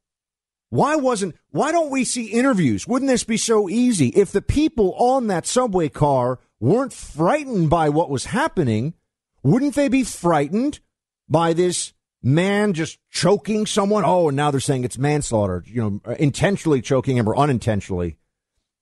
Why 0.71 0.97
wasn't? 0.97 1.37
Why 1.51 1.73
don't 1.73 1.91
we 1.91 2.05
see 2.05 2.27
interviews? 2.27 2.87
Wouldn't 2.87 3.11
this 3.11 3.25
be 3.25 3.37
so 3.37 3.69
easy 3.69 4.09
if 4.09 4.33
the 4.33 4.43
people 4.43 4.95
on 4.99 5.29
that 5.29 5.47
subway 5.47 5.89
car 5.89 6.41
weren't 6.59 6.93
frightened 6.93 7.71
by 7.71 7.89
what 7.91 8.11
was 8.11 8.27
happening, 8.27 8.95
wouldn't 9.43 9.75
they 9.75 9.89
be 9.89 10.03
frightened 10.03 10.81
by 11.29 11.53
this 11.53 11.93
man 12.23 12.73
just 12.73 12.99
choking 13.11 13.67
someone? 13.67 14.05
Oh, 14.05 14.29
and 14.29 14.37
now 14.37 14.51
they're 14.51 14.61
saying 14.61 14.85
it's 14.85 14.99
manslaughter, 14.99 15.63
you 15.67 15.83
know, 15.83 16.15
intentionally 16.15 16.81
choking 16.81 17.19
him 17.19 17.29
or 17.29 17.37
unintentionally, 17.37 18.17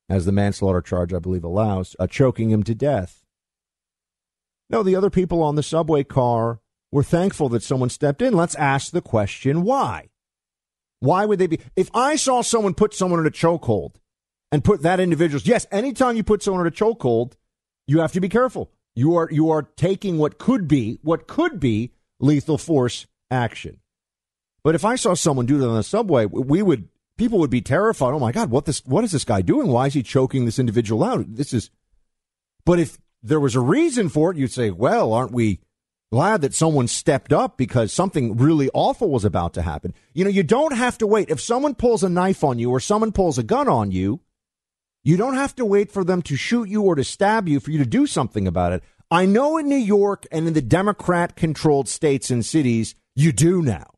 as 0.08 0.24
the 0.24 0.32
manslaughter 0.32 0.82
charge, 0.82 1.12
I 1.12 1.18
believe, 1.18 1.44
allows, 1.44 1.96
uh, 1.98 2.06
choking 2.06 2.50
him 2.50 2.62
to 2.64 2.74
death. 2.74 3.24
No, 4.68 4.82
the 4.82 4.96
other 4.96 5.10
people 5.10 5.42
on 5.42 5.54
the 5.54 5.62
subway 5.62 6.04
car 6.04 6.60
were 6.90 7.02
thankful 7.02 7.48
that 7.50 7.62
someone 7.62 7.90
stepped 7.90 8.22
in. 8.22 8.34
Let's 8.34 8.54
ask 8.54 8.90
the 8.90 9.00
question 9.00 9.62
why? 9.62 10.10
Why 11.00 11.24
would 11.24 11.38
they 11.38 11.46
be? 11.46 11.58
If 11.74 11.90
I 11.94 12.16
saw 12.16 12.42
someone 12.42 12.74
put 12.74 12.94
someone 12.94 13.20
in 13.20 13.26
a 13.26 13.30
chokehold 13.30 13.96
and 14.52 14.62
put 14.62 14.82
that 14.82 15.00
individual's, 15.00 15.46
yes, 15.46 15.66
anytime 15.72 16.16
you 16.16 16.22
put 16.22 16.42
someone 16.42 16.60
in 16.60 16.72
a 16.72 16.74
chokehold, 16.74 17.32
you 17.86 18.00
have 18.00 18.12
to 18.12 18.20
be 18.20 18.28
careful. 18.28 18.70
You 18.94 19.16
are 19.16 19.28
you 19.30 19.50
are 19.50 19.62
taking 19.62 20.18
what 20.18 20.38
could 20.38 20.68
be 20.68 21.00
what 21.02 21.26
could 21.26 21.58
be 21.58 21.92
lethal 22.20 22.58
force 22.58 23.06
action. 23.30 23.80
But 24.62 24.74
if 24.74 24.84
I 24.84 24.94
saw 24.94 25.14
someone 25.14 25.46
do 25.46 25.58
that 25.58 25.68
on 25.68 25.76
the 25.76 25.82
subway, 25.82 26.26
we 26.26 26.62
would 26.62 26.88
people 27.22 27.38
would 27.38 27.50
be 27.50 27.61
terrified. 27.61 28.12
Oh 28.14 28.18
my 28.18 28.32
God, 28.32 28.50
what 28.50 28.64
this 28.64 28.85
what 28.85 29.04
is 29.04 29.12
this 29.12 29.24
guy 29.24 29.42
doing? 29.42 29.68
Why 29.68 29.87
is 29.87 29.94
he 29.94 30.02
choking 30.02 30.44
this 30.44 30.58
individual 30.58 31.04
out? 31.04 31.24
This 31.37 31.52
is 31.52 31.70
but 32.64 32.80
if 32.80 32.98
there 33.22 33.38
was 33.38 33.54
a 33.54 33.61
reason 33.61 34.08
for 34.08 34.32
it, 34.32 34.37
you'd 34.37 34.50
say, 34.50 34.70
well, 34.70 35.12
aren't 35.12 35.30
we 35.30 35.61
glad 36.11 36.40
that 36.40 36.52
someone 36.52 36.88
stepped 36.88 37.32
up 37.32 37.56
because 37.56 37.92
something 37.92 38.37
really 38.37 38.68
awful 38.74 39.08
was 39.08 39.24
about 39.24 39.54
to 39.54 39.62
happen? 39.62 39.94
You 40.14 40.24
know, 40.24 40.30
you 40.30 40.42
don't 40.42 40.74
have 40.74 40.98
to 40.98 41.06
wait. 41.06 41.30
If 41.30 41.40
someone 41.40 41.76
pulls 41.76 42.02
a 42.02 42.08
knife 42.08 42.42
on 42.42 42.58
you 42.58 42.72
or 42.72 42.80
someone 42.80 43.12
pulls 43.12 43.38
a 43.38 43.44
gun 43.44 43.68
on 43.68 43.92
you, 43.92 44.20
you 45.04 45.16
don't 45.16 45.35
have 45.35 45.54
to 45.56 45.64
wait 45.64 45.92
for 45.92 46.02
them 46.02 46.22
to 46.22 46.35
shoot 46.35 46.68
you 46.68 46.82
or 46.82 46.96
to 46.96 47.04
stab 47.04 47.48
you 47.48 47.61
for 47.61 47.70
you 47.70 47.78
to 47.78 47.87
do 47.87 48.08
something 48.08 48.48
about 48.48 48.72
it. 48.72 48.82
I 49.12 49.26
know 49.26 49.58
in 49.58 49.68
New 49.68 49.76
York 49.76 50.26
and 50.32 50.48
in 50.48 50.54
the 50.54 50.62
Democrat 50.62 51.37
controlled 51.37 51.88
states 51.88 52.30
and 52.30 52.44
cities, 52.44 52.96
you 53.14 53.30
do 53.30 53.62
now. 53.62 53.92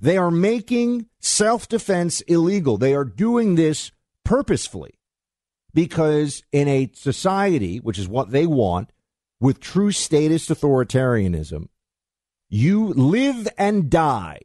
They 0.00 0.16
are 0.16 0.30
making 0.30 1.06
self 1.20 1.68
defense 1.68 2.20
illegal. 2.22 2.76
They 2.76 2.94
are 2.94 3.04
doing 3.04 3.54
this 3.54 3.92
purposefully 4.24 4.94
because 5.72 6.42
in 6.52 6.68
a 6.68 6.90
society, 6.94 7.78
which 7.78 7.98
is 7.98 8.08
what 8.08 8.30
they 8.30 8.46
want, 8.46 8.90
with 9.40 9.60
true 9.60 9.92
statist 9.92 10.48
authoritarianism, 10.48 11.68
you 12.48 12.88
live 12.88 13.48
and 13.58 13.90
die, 13.90 14.40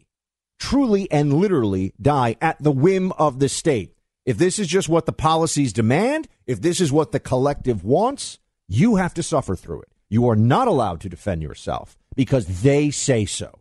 truly 0.60 1.10
and 1.12 1.34
literally 1.34 1.94
die 2.02 2.36
at 2.42 2.62
the 2.62 2.72
whim 2.72 3.12
of 3.14 3.40
the 3.40 3.50
state. 3.50 3.96
If 4.26 4.38
this 4.38 4.60
is 4.60 4.68
just 4.68 4.90
what 4.90 5.06
the 5.06 5.14
policies 5.14 5.74
demand, 5.74 6.28
if 6.46 6.62
this 6.62 6.80
is 6.80 6.92
what 6.92 7.12
the 7.12 7.20
collective 7.20 7.84
wants, 7.84 8.40
you 8.68 8.98
have 8.98 9.14
to 9.16 9.24
suffer 9.24 9.56
through 9.56 9.82
it. 9.82 9.92
You 10.10 10.28
are 10.30 10.36
not 10.36 10.68
allowed 10.68 11.02
to 11.02 11.10
defend 11.10 11.42
yourself 11.42 11.98
because 12.16 12.62
they 12.62 12.92
say 12.92 13.26
so. 13.26 13.61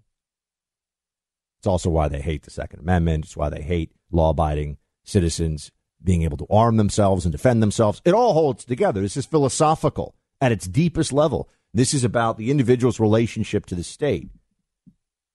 It's 1.61 1.67
also 1.67 1.91
why 1.91 2.09
they 2.09 2.21
hate 2.21 2.43
the 2.43 2.51
Second 2.51 2.81
Amendment. 2.81 3.27
It's 3.27 3.37
why 3.37 3.51
they 3.51 3.63
hate 3.63 3.93
law 4.11 4.31
abiding 4.31 4.79
citizens 5.05 5.71
being 6.03 6.23
able 6.23 6.39
to 6.39 6.47
arm 6.51 6.77
themselves 6.79 7.25
and 7.25 7.33
defend 7.33 7.63
themselves. 7.63 8.01
It 8.05 8.15
all 8.15 8.33
holds 8.33 8.65
together. 8.65 9.01
This 9.03 9.17
is 9.17 9.27
philosophical 9.27 10.15
at 10.41 10.53
its 10.53 10.67
deepest 10.67 11.13
level. 11.13 11.49
This 11.75 11.93
is 11.93 12.03
about 12.03 12.39
the 12.39 12.51
individual's 12.51 12.99
relationship 12.99 13.67
to 13.67 13.75
the 13.75 13.85
state. 13.85 14.29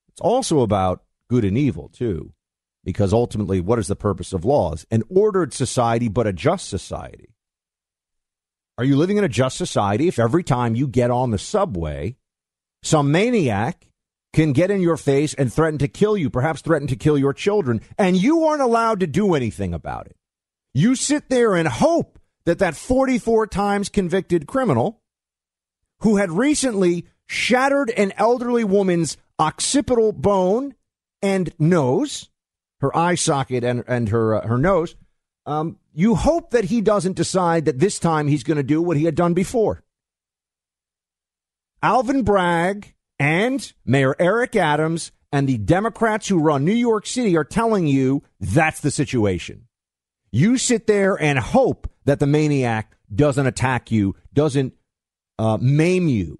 It's 0.08 0.20
also 0.20 0.60
about 0.60 1.04
good 1.28 1.44
and 1.44 1.56
evil, 1.56 1.88
too 1.88 2.32
because 2.86 3.12
ultimately, 3.12 3.60
what 3.60 3.80
is 3.80 3.88
the 3.88 3.96
purpose 3.96 4.32
of 4.32 4.44
laws? 4.44 4.86
An 4.92 5.02
ordered 5.10 5.52
society, 5.52 6.08
but 6.08 6.28
a 6.28 6.32
just 6.32 6.68
society. 6.68 7.34
Are 8.78 8.84
you 8.84 8.96
living 8.96 9.16
in 9.16 9.24
a 9.24 9.28
just 9.28 9.56
society 9.56 10.06
if 10.06 10.20
every 10.20 10.44
time 10.44 10.76
you 10.76 10.86
get 10.86 11.10
on 11.10 11.32
the 11.32 11.38
subway, 11.38 12.16
some 12.84 13.10
maniac 13.10 13.88
can 14.36 14.52
get 14.52 14.70
in 14.70 14.82
your 14.82 14.98
face 14.98 15.32
and 15.32 15.50
threaten 15.50 15.78
to 15.78 15.88
kill 15.88 16.14
you, 16.14 16.28
perhaps 16.28 16.60
threaten 16.60 16.86
to 16.86 16.94
kill 16.94 17.16
your 17.16 17.32
children, 17.32 17.80
and 17.96 18.18
you 18.18 18.44
aren't 18.44 18.60
allowed 18.60 19.00
to 19.00 19.06
do 19.06 19.34
anything 19.34 19.72
about 19.72 20.06
it? 20.06 20.16
You 20.74 20.94
sit 20.94 21.30
there 21.30 21.54
and 21.54 21.66
hope 21.66 22.18
that 22.44 22.58
that 22.58 22.76
44 22.76 23.46
times 23.46 23.88
convicted 23.88 24.46
criminal 24.46 25.00
who 26.00 26.18
had 26.18 26.30
recently 26.30 27.06
shattered 27.24 27.88
an 27.96 28.12
elderly 28.18 28.62
woman's 28.62 29.16
occipital 29.38 30.12
bone 30.12 30.74
and 31.22 31.50
nose, 31.58 32.28
her 32.80 32.94
eye 32.94 33.14
socket 33.14 33.64
and, 33.64 33.84
and 33.88 34.10
her, 34.10 34.34
uh, 34.34 34.46
her 34.46 34.58
nose, 34.58 34.96
um, 35.46 35.78
you 35.94 36.14
hope 36.14 36.50
that 36.50 36.64
he 36.64 36.82
doesn't 36.82 37.16
decide 37.16 37.64
that 37.64 37.78
this 37.78 37.98
time 37.98 38.28
he's 38.28 38.44
going 38.44 38.58
to 38.58 38.62
do 38.62 38.82
what 38.82 38.98
he 38.98 39.04
had 39.04 39.14
done 39.14 39.32
before. 39.32 39.82
Alvin 41.82 42.22
Bragg 42.22 42.95
and 43.18 43.72
Mayor 43.84 44.14
Eric 44.18 44.56
Adams 44.56 45.12
and 45.32 45.48
the 45.48 45.58
Democrats 45.58 46.28
who 46.28 46.38
run 46.38 46.64
New 46.64 46.72
York 46.72 47.06
City 47.06 47.36
are 47.36 47.44
telling 47.44 47.86
you 47.86 48.22
that's 48.40 48.80
the 48.80 48.90
situation. 48.90 49.66
You 50.32 50.58
sit 50.58 50.86
there 50.86 51.20
and 51.20 51.38
hope 51.38 51.90
that 52.04 52.20
the 52.20 52.26
maniac 52.26 52.96
doesn't 53.14 53.46
attack 53.46 53.90
you, 53.90 54.16
doesn't 54.32 54.74
uh, 55.38 55.58
maim 55.60 56.08
you, 56.08 56.38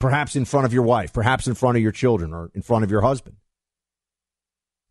perhaps 0.00 0.36
in 0.36 0.44
front 0.44 0.66
of 0.66 0.72
your 0.72 0.82
wife, 0.82 1.12
perhaps 1.12 1.46
in 1.46 1.54
front 1.54 1.76
of 1.76 1.82
your 1.82 1.92
children, 1.92 2.32
or 2.32 2.50
in 2.54 2.62
front 2.62 2.84
of 2.84 2.90
your 2.90 3.02
husband. 3.02 3.36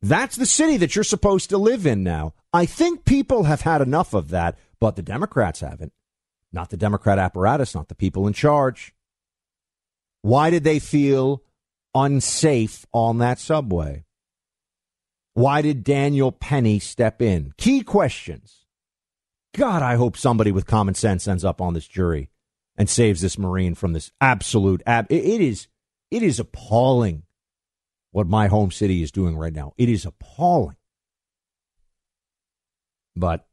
That's 0.02 0.36
the 0.36 0.46
city 0.46 0.78
that 0.78 0.96
you're 0.96 1.04
supposed 1.04 1.50
to 1.52 1.58
live 1.58 1.86
in 1.86 2.04
now. 2.04 2.34
I 2.52 2.66
think 2.66 3.06
people 3.06 3.44
have 3.44 3.62
had 3.62 3.82
enough 3.82 4.14
of 4.14 4.30
that, 4.30 4.58
but 4.80 4.96
the 4.96 5.02
Democrats 5.02 5.62
haven't. 5.62 5.94
Not 6.52 6.70
the 6.70 6.78
Democrat 6.78 7.18
apparatus, 7.18 7.74
not 7.74 7.88
the 7.88 7.96
people 7.96 8.28
in 8.28 8.34
charge. 8.34 8.94
Why 10.24 10.50
did 10.50 10.64
they 10.64 10.80
feel 10.80 11.44
unsafe 11.94 12.86
on 12.94 13.18
that 13.20 13.40
subway? 13.40 14.06
Why 15.34 15.62
did 15.62 15.84
Daniel 15.84 16.32
Penny 16.32 16.80
step 16.80 17.22
in? 17.22 17.54
Key 17.58 17.84
questions. 17.84 18.66
God, 19.54 19.84
I 19.84 19.96
hope 19.96 20.16
somebody 20.16 20.52
with 20.52 20.66
common 20.66 20.96
sense 20.96 21.28
ends 21.28 21.44
up 21.44 21.60
on 21.60 21.74
this 21.74 21.88
jury 21.88 22.30
and 22.78 22.90
saves 22.90 23.22
this 23.22 23.38
Marine 23.38 23.76
from 23.76 23.92
this 23.92 24.12
absolute 24.22 24.82
ab. 24.86 25.08
it 25.10 25.42
is, 25.42 25.68
it 26.10 26.24
is 26.24 26.40
appalling 26.40 27.24
what 28.12 28.26
my 28.26 28.48
home 28.48 28.72
city 28.72 29.04
is 29.04 29.12
doing 29.12 29.36
right 29.36 29.54
now. 29.54 29.74
It 29.78 29.90
is 29.90 30.06
appalling. 30.06 30.78
But 33.14 33.46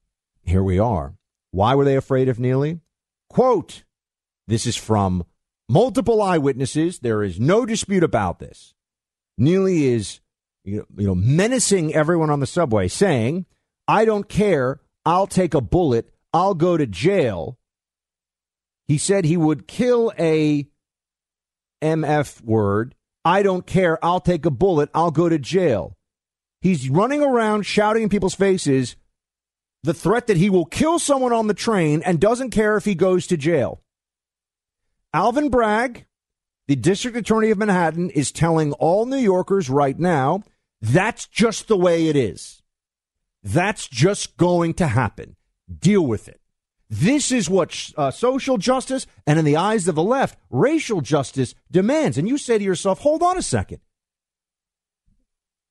here 0.45 0.63
we 0.63 0.79
are. 0.79 1.15
Why 1.51 1.75
were 1.75 1.85
they 1.85 1.97
afraid 1.97 2.29
of 2.29 2.39
Neely? 2.39 2.79
Quote, 3.29 3.83
this 4.47 4.67
is 4.67 4.77
from 4.77 5.25
multiple 5.71 6.21
eyewitnesses. 6.21 6.99
There 6.99 7.23
is 7.23 7.39
no 7.39 7.65
dispute 7.65 8.03
about 8.03 8.41
this. 8.41 8.75
Neely 9.39 9.87
is 9.87 10.21
you 10.65 10.85
know, 10.97 11.15
menacing 11.15 11.95
everyone 11.95 12.31
on 12.31 12.41
the 12.41 12.47
subway, 12.47 12.89
saying, 12.89 13.47
I 13.89 14.05
don't 14.05 14.29
care. 14.29 14.81
I'll 15.07 15.27
take 15.27 15.55
a 15.55 15.61
bullet. 15.61 16.11
I'll 16.33 16.55
go 16.55 16.77
to 16.77 16.87
jail. 16.87 17.59
He 18.87 18.99
said 18.99 19.25
he 19.25 19.37
would 19.37 19.67
kill 19.67 20.13
a 20.19 20.69
MF 21.83 22.43
word. 22.43 22.95
I 23.25 23.43
don't 23.43 23.67
care. 23.67 24.05
I'll 24.05 24.21
take 24.21 24.45
a 24.45 24.51
bullet. 24.51 24.91
I'll 24.95 25.11
go 25.11 25.29
to 25.29 25.39
jail. 25.39 25.97
He's 26.61 26.91
running 26.91 27.23
around 27.23 27.65
shouting 27.65 28.03
in 28.03 28.09
people's 28.09 28.35
faces 28.35 28.97
the 29.83 29.95
threat 29.95 30.27
that 30.27 30.37
he 30.37 30.51
will 30.51 30.67
kill 30.67 30.99
someone 30.99 31.33
on 31.33 31.47
the 31.47 31.55
train 31.55 32.03
and 32.05 32.21
doesn't 32.21 32.51
care 32.51 32.77
if 32.77 32.85
he 32.85 32.95
goes 32.95 33.27
to 33.29 33.37
jail. 33.37 33.81
Alvin 35.13 35.49
Bragg, 35.49 36.07
the 36.69 36.77
district 36.77 37.17
attorney 37.17 37.51
of 37.51 37.59
Manhattan, 37.59 38.11
is 38.11 38.31
telling 38.31 38.73
all 38.75 39.07
New 39.07 39.17
Yorkers 39.17 39.69
right 39.69 39.99
now 39.99 40.43
that's 40.81 41.27
just 41.27 41.69
the 41.69 41.77
way 41.77 42.09
it 42.09 42.17
is. 42.17 42.63
That's 43.43 43.89
just 43.89 44.37
going 44.37 44.75
to 44.75 44.87
happen. 44.87 45.37
Deal 45.79 46.07
with 46.07 46.29
it. 46.29 46.41
This 46.89 47.31
is 47.31 47.49
what 47.49 47.93
uh, 47.97 48.11
social 48.11 48.59
justice 48.59 49.07
and, 49.27 49.39
in 49.39 49.45
the 49.45 49.57
eyes 49.57 49.87
of 49.87 49.95
the 49.95 50.03
left, 50.03 50.39
racial 50.51 51.01
justice 51.01 51.55
demands. 51.71 52.19
And 52.19 52.29
you 52.29 52.37
say 52.37 52.59
to 52.59 52.65
yourself, 52.65 53.01
hold 53.01 53.23
on 53.23 53.39
a 53.39 53.43
second. 53.43 53.81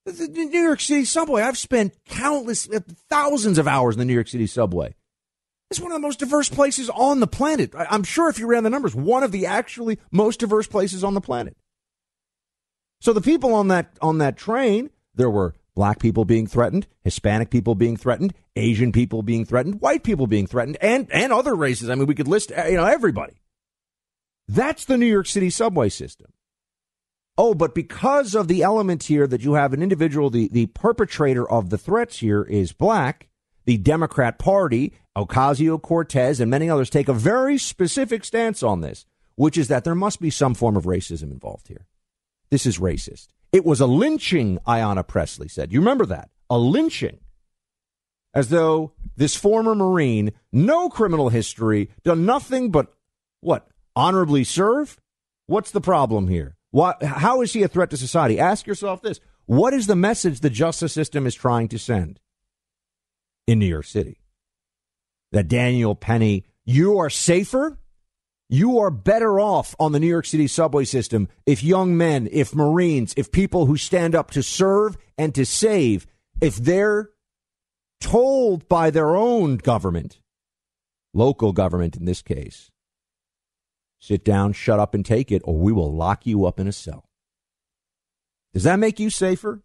The 0.06 0.28
New 0.28 0.62
York 0.62 0.80
City 0.80 1.06
subway, 1.06 1.41
I've 1.43 1.58
spent 1.58 1.93
countless, 2.06 2.67
thousands 3.10 3.58
of 3.58 3.67
hours 3.67 3.95
in 3.95 3.99
the 3.99 4.06
New 4.06 4.13
York 4.13 4.30
City 4.30 4.47
subway. 4.47 4.95
It's 5.70 5.80
one 5.80 5.92
of 5.92 5.96
the 5.96 6.08
most 6.08 6.20
diverse 6.20 6.50
places 6.50 6.90
on 6.90 7.20
the 7.20 7.28
planet. 7.28 7.74
I'm 7.78 8.04
sure 8.04 8.30
if 8.30 8.40
you 8.40 8.48
ran 8.48 8.64
the 8.64 8.70
numbers, 8.70 8.96
one 8.96 9.24
of 9.24 9.32
the 9.32 9.46
actually 9.46 10.00
most 10.12 10.40
diverse 10.40 10.68
places 10.68 11.04
on 11.04 11.14
the 11.14 11.22
planet. 11.22 11.56
So 13.02 13.14
the 13.14 13.22
people 13.22 13.54
on 13.54 13.68
that 13.70 13.98
on 14.02 14.18
that 14.18 14.36
train, 14.36 14.90
there 15.14 15.30
were 15.30 15.54
black 15.76 16.00
people 16.00 16.26
being 16.26 16.48
threatened, 16.48 16.88
Hispanic 17.04 17.50
people 17.50 17.76
being 17.76 17.98
threatened, 17.98 18.34
Asian 18.56 18.92
people 18.92 19.22
being 19.22 19.46
threatened, 19.46 19.80
white 19.80 20.04
people 20.04 20.28
being 20.28 20.48
threatened, 20.48 20.78
and 20.82 21.08
and 21.12 21.32
other 21.32 21.56
races. 21.56 21.90
I 21.90 21.96
mean, 21.96 22.08
we 22.08 22.16
could 22.16 22.28
list 22.28 22.50
you 22.50 22.76
know 22.78 22.86
everybody. 22.86 23.40
That's 24.48 24.86
the 24.86 24.98
New 24.98 25.06
York 25.06 25.28
City 25.28 25.52
subway 25.52 25.90
system. 25.90 26.34
Oh, 27.38 27.54
but 27.54 27.74
because 27.74 28.36
of 28.36 28.50
the 28.50 28.64
element 28.64 29.04
here 29.04 29.28
that 29.28 29.44
you 29.44 29.54
have 29.54 29.72
an 29.72 29.82
individual, 29.82 30.30
the, 30.30 30.50
the 30.52 30.66
perpetrator 30.66 31.50
of 31.50 31.70
the 31.70 31.78
threats 31.78 32.18
here 32.18 32.44
is 32.44 32.74
black, 32.74 33.30
the 33.64 33.78
Democrat 33.78 34.40
Party 34.40 34.92
Ocasio 35.26 35.82
Cortez, 35.82 36.40
and 36.40 36.50
many 36.50 36.70
others 36.70 36.90
take 36.90 37.08
a 37.08 37.14
very 37.14 37.58
specific 37.58 38.24
stance 38.24 38.64
on 38.64 38.82
this, 38.82 39.06
which 39.36 39.58
is 39.58 39.68
that 39.68 39.84
there 39.84 39.96
must 39.96 40.22
be 40.22 40.30
some 40.30 40.54
form 40.54 40.78
of 40.78 40.86
racism 40.86 41.32
involved 41.32 41.68
here. 41.68 41.86
This 42.50 42.66
is 42.66 42.80
racist. 42.80 43.28
It 43.52 43.66
was 43.66 43.82
a 43.82 43.88
lynching, 43.88 44.60
Ayanna 44.68 45.08
Pressley 45.08 45.48
said. 45.48 45.74
You 45.74 45.80
remember 45.80 46.06
that? 46.08 46.30
A 46.50 46.58
lynching. 46.58 47.20
As 48.34 48.50
though 48.50 48.94
this 49.18 49.36
former 49.36 49.74
Marine, 49.74 50.32
no 50.52 50.90
criminal 50.90 51.30
history, 51.30 51.90
done 52.04 52.26
nothing 52.26 52.70
but 52.70 52.94
what? 53.42 53.68
Honorably 53.96 54.44
serve? 54.44 55.00
What's 55.48 55.72
the 55.72 55.82
problem 55.82 56.28
here? 56.28 56.56
What, 56.72 57.02
how 57.02 57.42
is 57.42 57.54
he 57.54 57.64
a 57.64 57.68
threat 57.68 57.90
to 57.90 57.98
society? 57.98 58.40
Ask 58.40 58.68
yourself 58.68 59.02
this. 59.02 59.20
What 59.48 59.74
is 59.74 59.88
the 59.88 59.96
message 59.96 60.42
the 60.42 60.52
justice 60.52 60.94
system 60.94 61.26
is 61.26 61.34
trying 61.34 61.70
to 61.70 61.80
send 61.80 62.20
in 63.48 63.58
New 63.58 63.66
York 63.66 63.86
City? 63.86 64.19
That 65.32 65.48
Daniel 65.48 65.96
Penny, 65.96 66.46
you 66.65 66.98
are 66.98 67.10
safer. 67.10 67.78
You 68.50 68.80
are 68.80 68.89
better 68.89 69.39
off 69.39 69.76
on 69.80 69.92
the 69.92 70.00
New 70.00 70.08
York 70.08 70.26
City 70.26 70.48
subway 70.48 70.84
system 70.84 71.28
if 71.46 71.63
young 71.63 71.96
men, 71.96 72.28
if 72.32 72.56
Marines, 72.56 73.13
if 73.15 73.32
people 73.32 73.68
who 73.68 73.78
stand 73.78 74.15
up 74.15 74.32
to 74.32 74.42
serve 74.42 74.98
and 75.18 75.36
to 75.36 75.46
save, 75.46 76.08
if 76.42 76.56
they're 76.56 77.12
told 78.02 78.68
by 78.68 78.89
their 78.89 79.15
own 79.15 79.58
government, 79.58 80.20
local 81.13 81.52
government 81.52 81.96
in 81.96 82.06
this 82.06 82.24
case, 82.24 82.72
sit 84.00 84.26
down, 84.26 84.54
shut 84.54 84.80
up, 84.80 84.96
and 84.96 85.06
take 85.06 85.32
it, 85.32 85.44
or 85.46 85.58
we 85.58 85.72
will 85.72 85.94
lock 85.94 86.26
you 86.26 86.46
up 86.46 86.60
in 86.60 86.68
a 86.68 86.72
cell. 86.72 87.10
Does 88.54 88.63
that 88.63 88.80
make 88.80 89.00
you 89.00 89.12
safer? 89.12 89.62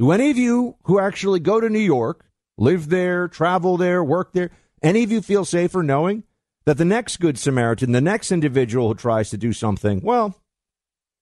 Do 0.00 0.10
any 0.10 0.30
of 0.30 0.36
you 0.38 0.76
who 0.84 0.98
actually 0.98 1.38
go 1.38 1.60
to 1.60 1.68
New 1.68 1.78
York 1.78 2.24
live 2.58 2.88
there, 2.88 3.28
travel 3.28 3.76
there, 3.76 4.02
work 4.02 4.32
there. 4.32 4.50
Any 4.82 5.02
of 5.02 5.12
you 5.12 5.22
feel 5.22 5.44
safer 5.44 5.82
knowing 5.82 6.24
that 6.64 6.78
the 6.78 6.84
next 6.84 7.18
Good 7.18 7.38
Samaritan, 7.38 7.92
the 7.92 8.00
next 8.00 8.32
individual 8.32 8.88
who 8.88 8.94
tries 8.94 9.30
to 9.30 9.36
do 9.36 9.52
something, 9.52 10.00
well, 10.02 10.40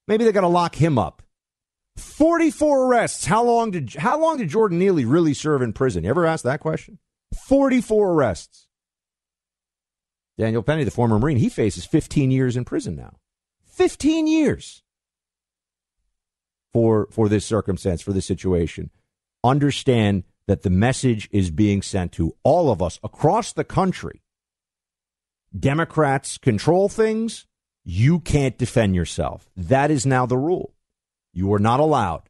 maybe 0.08 0.24
they 0.24 0.32
got 0.32 0.42
to 0.42 0.48
lock 0.48 0.74
him 0.76 0.98
up. 0.98 1.22
44 1.96 2.86
arrests. 2.86 3.26
How 3.26 3.44
long 3.44 3.70
did 3.70 3.94
how 3.94 4.18
long 4.20 4.38
did 4.38 4.48
Jordan 4.48 4.78
Neely 4.78 5.04
really 5.04 5.34
serve 5.34 5.60
in 5.60 5.72
prison? 5.72 6.04
You 6.04 6.10
ever 6.10 6.26
asked 6.26 6.44
that 6.44 6.60
question? 6.60 6.98
44 7.46 8.12
arrests. 8.12 8.66
Daniel 10.38 10.62
Penny, 10.62 10.84
the 10.84 10.90
former 10.90 11.18
Marine, 11.18 11.36
he 11.36 11.50
faces 11.50 11.84
15 11.84 12.30
years 12.30 12.56
in 12.56 12.64
prison 12.64 12.96
now. 12.96 13.16
15 13.66 14.26
years 14.26 14.82
for 16.72 17.08
for 17.10 17.28
this 17.28 17.44
circumstance, 17.44 18.00
for 18.00 18.12
this 18.12 18.26
situation. 18.26 18.90
Understand 19.44 20.24
that 20.50 20.62
the 20.62 20.68
message 20.68 21.28
is 21.30 21.52
being 21.52 21.80
sent 21.80 22.10
to 22.10 22.34
all 22.42 22.72
of 22.72 22.82
us 22.82 22.98
across 23.04 23.52
the 23.52 23.62
country. 23.62 24.20
Democrats 25.56 26.38
control 26.38 26.88
things. 26.88 27.46
You 27.84 28.18
can't 28.18 28.58
defend 28.58 28.96
yourself. 28.96 29.48
That 29.56 29.92
is 29.92 30.04
now 30.04 30.26
the 30.26 30.36
rule. 30.36 30.74
You 31.32 31.54
are 31.54 31.60
not 31.60 31.78
allowed. 31.78 32.22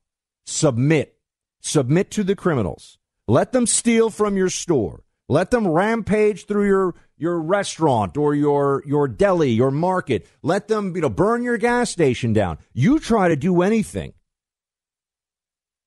Submit. 0.45 1.17
Submit 1.63 2.11
to 2.11 2.23
the 2.23 2.37
criminals. 2.37 2.99
Let 3.27 3.53
them 3.53 3.67
steal 3.67 4.11
from 4.11 4.37
your 4.37 4.51
store. 4.51 5.03
Let 5.31 5.51
them 5.51 5.67
rampage 5.67 6.45
through 6.45 6.67
your, 6.67 6.95
your 7.17 7.41
restaurant 7.41 8.19
or 8.19 8.35
your, 8.35 8.83
your 8.85 9.09
deli, 9.09 9.53
your 9.53 9.71
market. 9.71 10.29
Let 10.43 10.69
them, 10.69 10.95
you 10.95 11.01
know, 11.01 11.09
burn 11.09 11.43
your 11.43 11.57
gas 11.57 11.89
station 11.89 12.35
down. 12.35 12.59
You 12.75 12.99
try 12.99 13.29
to 13.29 13.37
do 13.37 13.63
anything 13.63 14.13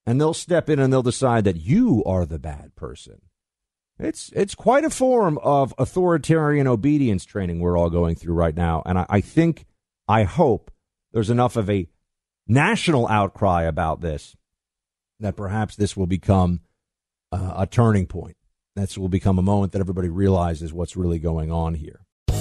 and 0.05 0.19
they'll 0.19 0.33
step 0.33 0.69
in 0.69 0.79
and 0.79 0.91
they'll 0.91 1.03
decide 1.03 1.43
that 1.45 1.57
you 1.57 2.03
are 2.05 2.25
the 2.25 2.39
bad 2.39 2.75
person. 2.75 3.21
It's 3.99 4.31
it's 4.35 4.55
quite 4.55 4.83
a 4.83 4.89
form 4.89 5.37
of 5.43 5.73
authoritarian 5.77 6.67
obedience 6.67 7.25
training 7.25 7.59
we're 7.59 7.77
all 7.77 7.89
going 7.89 8.15
through 8.15 8.33
right 8.33 8.55
now, 8.55 8.81
and 8.85 8.97
I, 8.97 9.05
I 9.09 9.21
think, 9.21 9.65
I 10.07 10.23
hope, 10.23 10.71
there's 11.11 11.29
enough 11.29 11.55
of 11.55 11.69
a 11.69 11.87
national 12.47 13.07
outcry 13.07 13.63
about 13.63 14.01
this 14.01 14.35
that 15.19 15.37
perhaps 15.37 15.75
this 15.75 15.95
will 15.95 16.07
become 16.07 16.61
uh, 17.31 17.53
a 17.57 17.67
turning 17.67 18.07
point. 18.07 18.35
That's 18.75 18.97
will 18.97 19.09
become 19.09 19.37
a 19.37 19.43
moment 19.43 19.71
that 19.73 19.79
everybody 19.79 20.09
realizes 20.09 20.73
what's 20.73 20.97
really 20.97 21.19
going 21.19 21.51
on 21.51 21.75
here. 21.75 22.02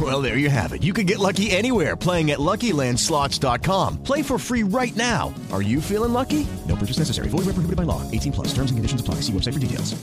Well, 0.00 0.22
there 0.22 0.38
you 0.38 0.48
have 0.48 0.72
it. 0.72 0.82
You 0.82 0.92
can 0.92 1.04
get 1.04 1.18
lucky 1.18 1.50
anywhere 1.50 1.96
playing 1.96 2.30
at 2.30 2.38
LuckyLandSlots.com. 2.38 4.02
Play 4.04 4.22
for 4.22 4.38
free 4.38 4.62
right 4.62 4.94
now. 4.94 5.34
Are 5.52 5.62
you 5.62 5.80
feeling 5.80 6.12
lucky? 6.12 6.46
No 6.66 6.76
purchase 6.76 6.98
necessary. 6.98 7.28
Void 7.28 7.44
where 7.44 7.54
prohibited 7.54 7.76
by 7.76 7.82
law. 7.82 8.08
18 8.10 8.32
plus. 8.32 8.48
Terms 8.54 8.70
and 8.70 8.78
conditions 8.78 9.00
apply. 9.00 9.16
See 9.16 9.32
website 9.32 9.54
for 9.54 9.58
details. 9.58 10.00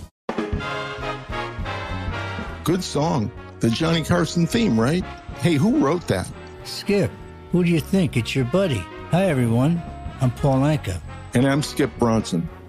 Good 2.64 2.84
song. 2.84 3.32
The 3.60 3.70
Johnny 3.70 4.04
Carson 4.04 4.46
theme, 4.46 4.80
right? 4.80 5.06
Hey, 5.40 5.54
who 5.54 5.80
wrote 5.80 6.06
that? 6.10 6.30
Skip, 6.64 7.10
who 7.52 7.64
do 7.64 7.72
you 7.72 7.80
think? 7.80 8.18
It's 8.18 8.36
your 8.36 8.46
buddy. 8.46 8.84
Hi, 9.12 9.26
everyone. 9.26 9.82
I'm 10.22 10.32
Paul 10.32 10.58
Anka. 10.58 11.00
And 11.34 11.48
I'm 11.48 11.64
Skip 11.64 11.90
Bronson. 11.98 12.48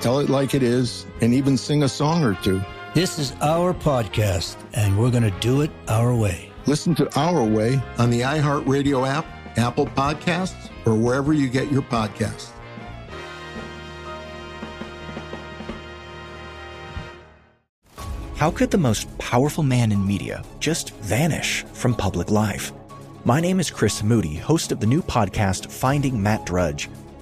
tell 0.00 0.18
it 0.18 0.28
like 0.28 0.54
it 0.54 0.62
is, 0.62 1.06
and 1.20 1.34
even 1.34 1.56
sing 1.56 1.82
a 1.82 1.88
song 1.88 2.22
or 2.24 2.34
two. 2.34 2.60
This 2.94 3.18
is 3.18 3.32
our 3.42 3.74
podcast, 3.74 4.56
and 4.74 4.98
we're 4.98 5.10
going 5.10 5.22
to 5.22 5.38
do 5.40 5.60
it 5.60 5.70
our 5.88 6.14
way. 6.14 6.50
Listen 6.66 6.94
to 6.96 7.18
Our 7.18 7.44
Way 7.44 7.80
on 7.98 8.10
the 8.10 8.22
iHeartRadio 8.22 9.06
app, 9.06 9.26
Apple 9.56 9.86
Podcasts, 9.86 10.70
or 10.84 10.94
wherever 10.94 11.32
you 11.32 11.48
get 11.48 11.70
your 11.70 11.82
podcasts. 11.82 12.50
How 18.36 18.50
could 18.50 18.70
the 18.70 18.78
most 18.78 19.16
powerful 19.16 19.62
man 19.62 19.92
in 19.92 20.06
media 20.06 20.44
just 20.60 20.90
vanish 20.96 21.64
from 21.72 21.94
public 21.94 22.30
life? 22.30 22.72
My 23.24 23.40
name 23.40 23.60
is 23.60 23.70
Chris 23.70 24.02
Moody, 24.02 24.36
host 24.36 24.72
of 24.72 24.80
the 24.80 24.86
new 24.86 25.00
podcast 25.02 25.70
Finding 25.70 26.22
Matt 26.22 26.44
Drudge. 26.44 26.90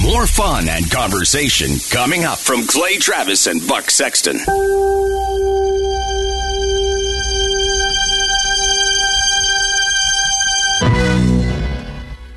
More 0.00 0.26
fun 0.26 0.68
and 0.68 0.90
conversation 0.90 1.70
coming 1.90 2.24
up 2.24 2.38
from 2.38 2.66
Clay 2.66 2.96
Travis 2.96 3.46
and 3.46 3.60
Buck 3.68 3.90
Sexton. 3.90 4.38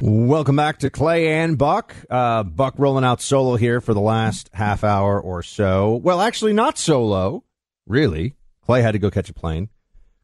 Welcome 0.01 0.57
back 0.57 0.79
to 0.79 0.89
Clay 0.89 1.27
and 1.41 1.57
Buck. 1.57 1.95
Uh, 2.09 2.43
Buck 2.43 2.75
rolling 2.77 3.05
out 3.05 3.21
solo 3.21 3.55
here 3.55 3.79
for 3.79 3.93
the 3.93 4.01
last 4.01 4.49
half 4.53 4.83
hour 4.83 5.19
or 5.19 5.41
so. 5.41 5.95
Well, 5.95 6.21
actually, 6.21 6.53
not 6.53 6.77
solo, 6.77 7.43
really. 7.87 8.35
Clay 8.61 8.81
had 8.81 8.91
to 8.91 8.99
go 8.99 9.09
catch 9.09 9.29
a 9.29 9.33
plane 9.33 9.69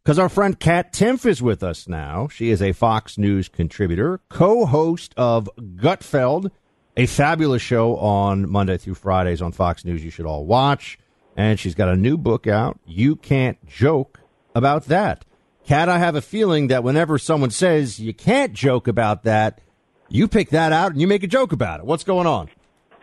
because 0.03 0.19
our 0.19 0.29
friend 0.29 0.59
Kat 0.59 0.91
Timpf 0.93 1.25
is 1.25 1.41
with 1.41 1.63
us 1.63 1.87
now. 1.87 2.27
She 2.27 2.49
is 2.49 2.61
a 2.61 2.73
Fox 2.73 3.17
News 3.17 3.47
contributor, 3.47 4.19
co 4.29 4.65
host 4.65 5.13
of 5.15 5.49
Gutfeld, 5.57 6.51
a 6.97 7.05
fabulous 7.05 7.61
show 7.61 7.95
on 7.97 8.49
Monday 8.49 8.77
through 8.77 8.95
Fridays 8.95 9.41
on 9.41 9.51
Fox 9.51 9.85
News 9.85 10.03
you 10.03 10.11
should 10.11 10.25
all 10.25 10.45
watch. 10.45 10.99
And 11.37 11.59
she's 11.59 11.75
got 11.75 11.87
a 11.87 11.95
new 11.95 12.17
book 12.17 12.45
out. 12.45 12.79
You 12.85 13.15
can't 13.15 13.57
joke 13.65 14.19
about 14.53 14.85
that. 14.85 15.23
Kat, 15.65 15.87
I 15.87 15.99
have 15.99 16.15
a 16.15 16.21
feeling 16.21 16.67
that 16.67 16.83
whenever 16.83 17.17
someone 17.17 17.51
says 17.51 17.99
you 17.99 18.13
can't 18.13 18.53
joke 18.53 18.87
about 18.87 19.23
that, 19.23 19.61
you 20.09 20.27
pick 20.27 20.49
that 20.49 20.73
out 20.73 20.91
and 20.91 20.99
you 20.99 21.07
make 21.07 21.23
a 21.23 21.27
joke 21.27 21.53
about 21.53 21.79
it. 21.79 21.85
What's 21.85 22.03
going 22.03 22.27
on? 22.27 22.49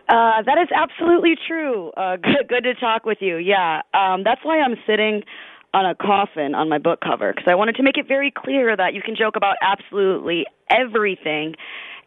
Uh, 0.07 0.41
that 0.43 0.57
is 0.61 0.69
absolutely 0.73 1.35
true. 1.47 1.89
Uh, 1.91 2.15
good, 2.21 2.47
good 2.47 2.63
to 2.63 2.75
talk 2.75 3.05
with 3.05 3.19
you. 3.21 3.37
Yeah, 3.37 3.81
um, 3.93 4.23
that's 4.23 4.41
why 4.43 4.59
I'm 4.59 4.75
sitting 4.85 5.23
on 5.73 5.85
a 5.85 5.95
coffin 5.95 6.55
on 6.55 6.67
my 6.67 6.79
book 6.79 6.99
cover 6.99 7.31
because 7.31 7.47
I 7.49 7.55
wanted 7.55 7.75
to 7.75 7.83
make 7.83 7.97
it 7.97 8.07
very 8.07 8.31
clear 8.31 8.75
that 8.75 8.93
you 8.93 9.01
can 9.01 9.15
joke 9.15 9.35
about 9.35 9.55
absolutely 9.61 10.45
everything. 10.69 11.55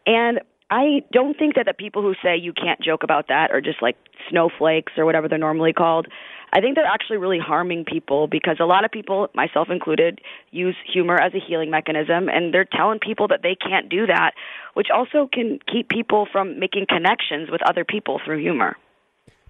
And 0.05 0.41
I 0.73 1.03
don't 1.11 1.37
think 1.37 1.53
that 1.53 1.67
the 1.67 1.73
people 1.75 2.01
who 2.01 2.15
say 2.23 2.35
you 2.35 2.51
can't 2.51 2.81
joke 2.81 3.03
about 3.03 3.27
that 3.27 3.51
are 3.51 3.61
just 3.61 3.79
like 3.83 3.95
snowflakes 4.27 4.93
or 4.97 5.05
whatever 5.05 5.27
they're 5.27 5.37
normally 5.37 5.71
called. 5.71 6.07
I 6.51 6.61
think 6.61 6.73
they're 6.73 6.83
actually 6.83 7.17
really 7.17 7.37
harming 7.37 7.85
people 7.85 8.25
because 8.25 8.57
a 8.59 8.65
lot 8.65 8.83
of 8.83 8.89
people, 8.89 9.27
myself 9.35 9.67
included, 9.69 10.19
use 10.49 10.75
humor 10.91 11.15
as 11.15 11.31
a 11.35 11.39
healing 11.39 11.69
mechanism 11.69 12.27
and 12.27 12.51
they're 12.51 12.65
telling 12.65 12.97
people 12.97 13.27
that 13.27 13.41
they 13.43 13.53
can't 13.53 13.87
do 13.87 14.07
that, 14.07 14.31
which 14.73 14.87
also 14.91 15.29
can 15.31 15.59
keep 15.71 15.89
people 15.89 16.27
from 16.31 16.59
making 16.59 16.87
connections 16.89 17.51
with 17.51 17.61
other 17.69 17.85
people 17.85 18.19
through 18.25 18.41
humor. 18.41 18.75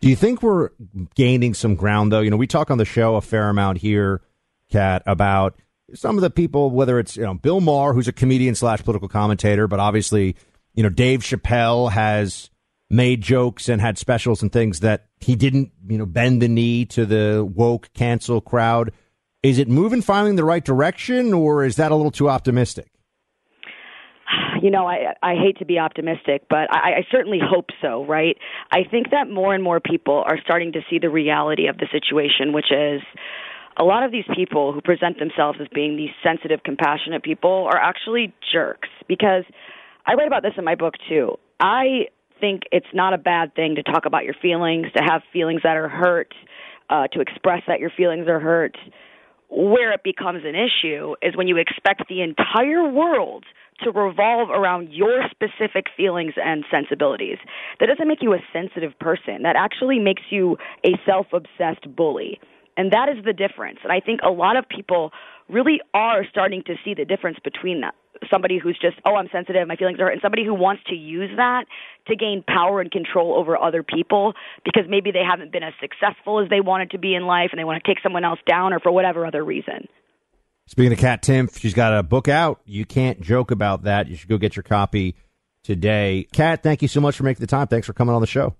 Do 0.01 0.09
you 0.09 0.17
think 0.17 0.43
we're 0.43 0.71
gaining 1.15 1.53
some 1.53 1.75
ground, 1.75 2.11
though? 2.11 2.19
You 2.19 2.31
know, 2.31 2.37
we 2.37 2.47
talk 2.47 2.69
on 2.69 2.77
the 2.79 2.85
show 2.85 3.15
a 3.15 3.21
fair 3.21 3.47
amount 3.47 3.77
here, 3.77 4.19
Kat, 4.69 5.03
about 5.05 5.55
some 5.93 6.17
of 6.17 6.21
the 6.21 6.29
people, 6.29 6.69
whether 6.71 6.99
it's 6.99 7.15
you 7.15 7.23
know 7.23 7.33
Bill 7.33 7.61
Maher, 7.61 7.93
who's 7.93 8.09
a 8.09 8.13
comedian 8.13 8.55
slash 8.55 8.83
political 8.83 9.07
commentator, 9.07 9.69
but 9.69 9.79
obviously, 9.79 10.35
you 10.73 10.83
know, 10.83 10.89
Dave 10.89 11.21
Chappelle 11.21 11.91
has 11.91 12.49
made 12.89 13.21
jokes 13.21 13.69
and 13.69 13.81
had 13.81 13.97
specials 13.97 14.41
and 14.41 14.51
things 14.51 14.81
that 14.81 15.07
he 15.19 15.35
didn't, 15.35 15.71
you 15.87 15.97
know, 15.97 16.05
bend 16.05 16.41
the 16.41 16.47
knee 16.47 16.85
to 16.85 17.05
the 17.05 17.47
woke 17.55 17.89
cancel 17.93 18.41
crowd. 18.41 18.91
Is 19.41 19.59
it 19.59 19.67
moving 19.67 20.01
finally 20.01 20.29
in 20.29 20.35
the 20.35 20.43
right 20.43 20.63
direction, 20.63 21.33
or 21.33 21.65
is 21.65 21.75
that 21.75 21.91
a 21.91 21.95
little 21.95 22.11
too 22.11 22.29
optimistic? 22.29 22.93
you 24.63 24.71
know, 24.71 24.87
I 24.87 25.13
I 25.21 25.35
hate 25.35 25.57
to 25.57 25.65
be 25.65 25.77
optimistic, 25.77 26.43
but 26.49 26.73
I, 26.73 26.99
I 26.99 27.07
certainly 27.11 27.39
hope 27.43 27.67
so. 27.81 28.05
Right? 28.05 28.37
I 28.71 28.83
think 28.89 29.11
that 29.11 29.29
more 29.29 29.53
and 29.53 29.61
more 29.61 29.79
people 29.79 30.23
are 30.25 30.37
starting 30.43 30.71
to 30.73 30.79
see 30.89 30.99
the 30.99 31.09
reality 31.09 31.67
of 31.67 31.77
the 31.77 31.87
situation, 31.91 32.53
which 32.53 32.71
is 32.71 33.01
a 33.77 33.83
lot 33.83 34.03
of 34.03 34.11
these 34.11 34.25
people 34.33 34.71
who 34.71 34.79
present 34.79 35.19
themselves 35.19 35.59
as 35.61 35.67
being 35.73 35.97
these 35.97 36.11
sensitive, 36.23 36.61
compassionate 36.63 37.23
people 37.23 37.67
are 37.69 37.77
actually 37.77 38.33
jerks. 38.53 38.87
Because 39.07 39.43
I 40.05 40.13
write 40.15 40.27
about 40.27 40.43
this 40.43 40.53
in 40.57 40.65
my 40.65 40.75
book 40.75 40.95
too. 41.07 41.37
I 41.59 42.07
think 42.39 42.63
it's 42.71 42.87
not 42.93 43.13
a 43.13 43.17
bad 43.17 43.55
thing 43.55 43.75
to 43.75 43.83
talk 43.83 44.05
about 44.05 44.25
your 44.25 44.33
feelings, 44.41 44.87
to 44.97 45.03
have 45.03 45.21
feelings 45.31 45.61
that 45.63 45.77
are 45.77 45.87
hurt, 45.87 46.33
uh, 46.89 47.07
to 47.13 47.21
express 47.21 47.61
that 47.67 47.79
your 47.79 47.91
feelings 47.95 48.27
are 48.27 48.39
hurt. 48.39 48.75
Where 49.49 49.93
it 49.93 50.03
becomes 50.03 50.43
an 50.43 50.55
issue 50.55 51.15
is 51.21 51.37
when 51.37 51.47
you 51.47 51.57
expect 51.57 52.03
the 52.09 52.21
entire 52.21 52.87
world 52.89 53.45
to 53.83 53.91
revolve 53.91 54.49
around 54.49 54.91
your 54.91 55.23
specific 55.31 55.85
feelings 55.95 56.33
and 56.43 56.65
sensibilities. 56.69 57.37
That 57.79 57.87
doesn't 57.87 58.07
make 58.07 58.21
you 58.21 58.33
a 58.33 58.39
sensitive 58.51 58.97
person. 58.99 59.43
That 59.43 59.55
actually 59.55 59.99
makes 59.99 60.23
you 60.29 60.57
a 60.85 60.91
self 61.05 61.27
obsessed 61.33 61.95
bully. 61.95 62.39
And 62.75 62.91
that 62.91 63.09
is 63.09 63.23
the 63.23 63.33
difference. 63.33 63.79
And 63.83 63.91
I 63.91 63.99
think 63.99 64.19
a 64.23 64.31
lot 64.31 64.57
of 64.57 64.65
people 64.67 65.11
really 65.49 65.79
are 65.93 66.25
starting 66.29 66.63
to 66.65 66.75
see 66.83 66.93
the 66.93 67.05
difference 67.05 67.37
between 67.43 67.81
that. 67.81 67.93
Somebody 68.31 68.59
who's 68.59 68.77
just, 68.81 68.95
oh, 69.05 69.15
I'm 69.15 69.27
sensitive, 69.31 69.67
my 69.67 69.75
feelings 69.75 69.99
are 69.99 70.05
hurt, 70.05 70.13
and 70.13 70.21
somebody 70.21 70.45
who 70.45 70.53
wants 70.53 70.83
to 70.87 70.95
use 70.95 71.31
that 71.37 71.65
to 72.07 72.15
gain 72.15 72.43
power 72.47 72.79
and 72.79 72.91
control 72.91 73.35
over 73.35 73.57
other 73.57 73.83
people 73.83 74.33
because 74.63 74.83
maybe 74.87 75.11
they 75.11 75.23
haven't 75.27 75.51
been 75.51 75.63
as 75.63 75.73
successful 75.81 76.39
as 76.41 76.49
they 76.49 76.61
wanted 76.61 76.91
to 76.91 76.97
be 76.97 77.15
in 77.15 77.25
life 77.25 77.49
and 77.51 77.59
they 77.59 77.63
want 77.63 77.83
to 77.83 77.87
take 77.87 78.01
someone 78.01 78.23
else 78.23 78.39
down 78.47 78.73
or 78.73 78.79
for 78.79 78.91
whatever 78.91 79.25
other 79.25 79.43
reason. 79.43 79.87
Speaking 80.67 80.93
of 80.93 80.99
Kat 80.99 81.21
Timpf, 81.21 81.59
she's 81.59 81.73
got 81.73 81.97
a 81.97 82.03
book 82.03 82.27
out. 82.27 82.61
You 82.65 82.85
can't 82.85 83.19
joke 83.19 83.51
about 83.51 83.83
that. 83.83 84.07
You 84.07 84.15
should 84.15 84.29
go 84.29 84.37
get 84.37 84.55
your 84.55 84.63
copy 84.63 85.15
today. 85.63 86.27
Kat, 86.31 86.63
thank 86.63 86.81
you 86.81 86.87
so 86.87 87.01
much 87.01 87.17
for 87.17 87.23
making 87.23 87.41
the 87.41 87.47
time. 87.47 87.67
Thanks 87.67 87.87
for 87.87 87.93
coming 87.93 88.15
on 88.15 88.21
the 88.21 88.27
show. 88.27 88.55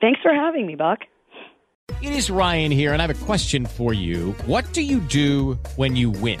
Thanks 0.00 0.20
for 0.22 0.32
having 0.32 0.66
me, 0.66 0.74
Buck. 0.74 1.00
It 2.02 2.12
is 2.12 2.30
Ryan 2.30 2.72
here, 2.72 2.92
and 2.92 3.02
I 3.02 3.06
have 3.06 3.22
a 3.22 3.24
question 3.24 3.66
for 3.66 3.92
you. 3.92 4.32
What 4.46 4.72
do 4.72 4.82
you 4.82 5.00
do 5.00 5.58
when 5.76 5.96
you 5.96 6.10
win? 6.10 6.40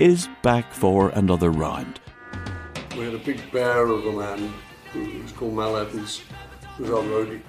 is 0.00 0.28
back 0.42 0.72
for 0.72 1.10
another 1.10 1.50
round. 1.50 2.00
We 2.96 3.04
had 3.04 3.14
a 3.14 3.18
big 3.18 3.50
bear 3.52 3.86
of 3.86 4.04
a 4.04 4.12
man 4.12 4.52
who 4.92 5.22
was 5.22 5.32
called 5.32 5.54
Mal 5.54 5.76
Evans, 5.76 6.22
who 6.76 6.82
was 6.84 6.92
our 6.92 7.02
roadie. 7.02 7.40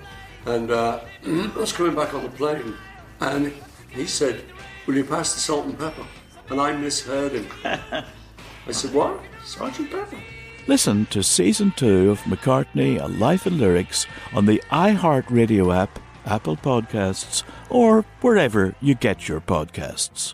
And 0.45 0.69
uh, 0.69 1.01
I 1.25 1.51
was 1.55 1.73
coming 1.73 1.95
back 1.95 2.13
on 2.13 2.23
the 2.23 2.29
plane, 2.29 2.75
and 3.19 3.51
he 3.89 4.05
said, 4.05 4.43
Will 4.85 4.95
you 4.95 5.03
pass 5.03 5.33
the 5.33 5.39
salt 5.39 5.65
and 5.65 5.77
pepper? 5.77 6.05
And 6.49 6.61
I 6.61 6.73
misheard 6.73 7.31
him. 7.31 7.47
I 8.67 8.71
said, 8.71 8.93
What? 8.93 9.19
Sergeant 9.43 9.89
Pepper? 9.89 10.17
Listen 10.67 11.05
to 11.07 11.23
season 11.23 11.73
two 11.75 12.11
of 12.11 12.21
McCartney, 12.21 13.01
A 13.01 13.07
Life 13.07 13.45
in 13.45 13.57
Lyrics 13.57 14.05
on 14.33 14.45
the 14.45 14.61
iHeartRadio 14.71 15.75
app, 15.75 15.99
Apple 16.25 16.57
Podcasts, 16.57 17.43
or 17.69 18.03
wherever 18.21 18.75
you 18.81 18.95
get 18.95 19.27
your 19.27 19.41
podcasts. 19.41 20.33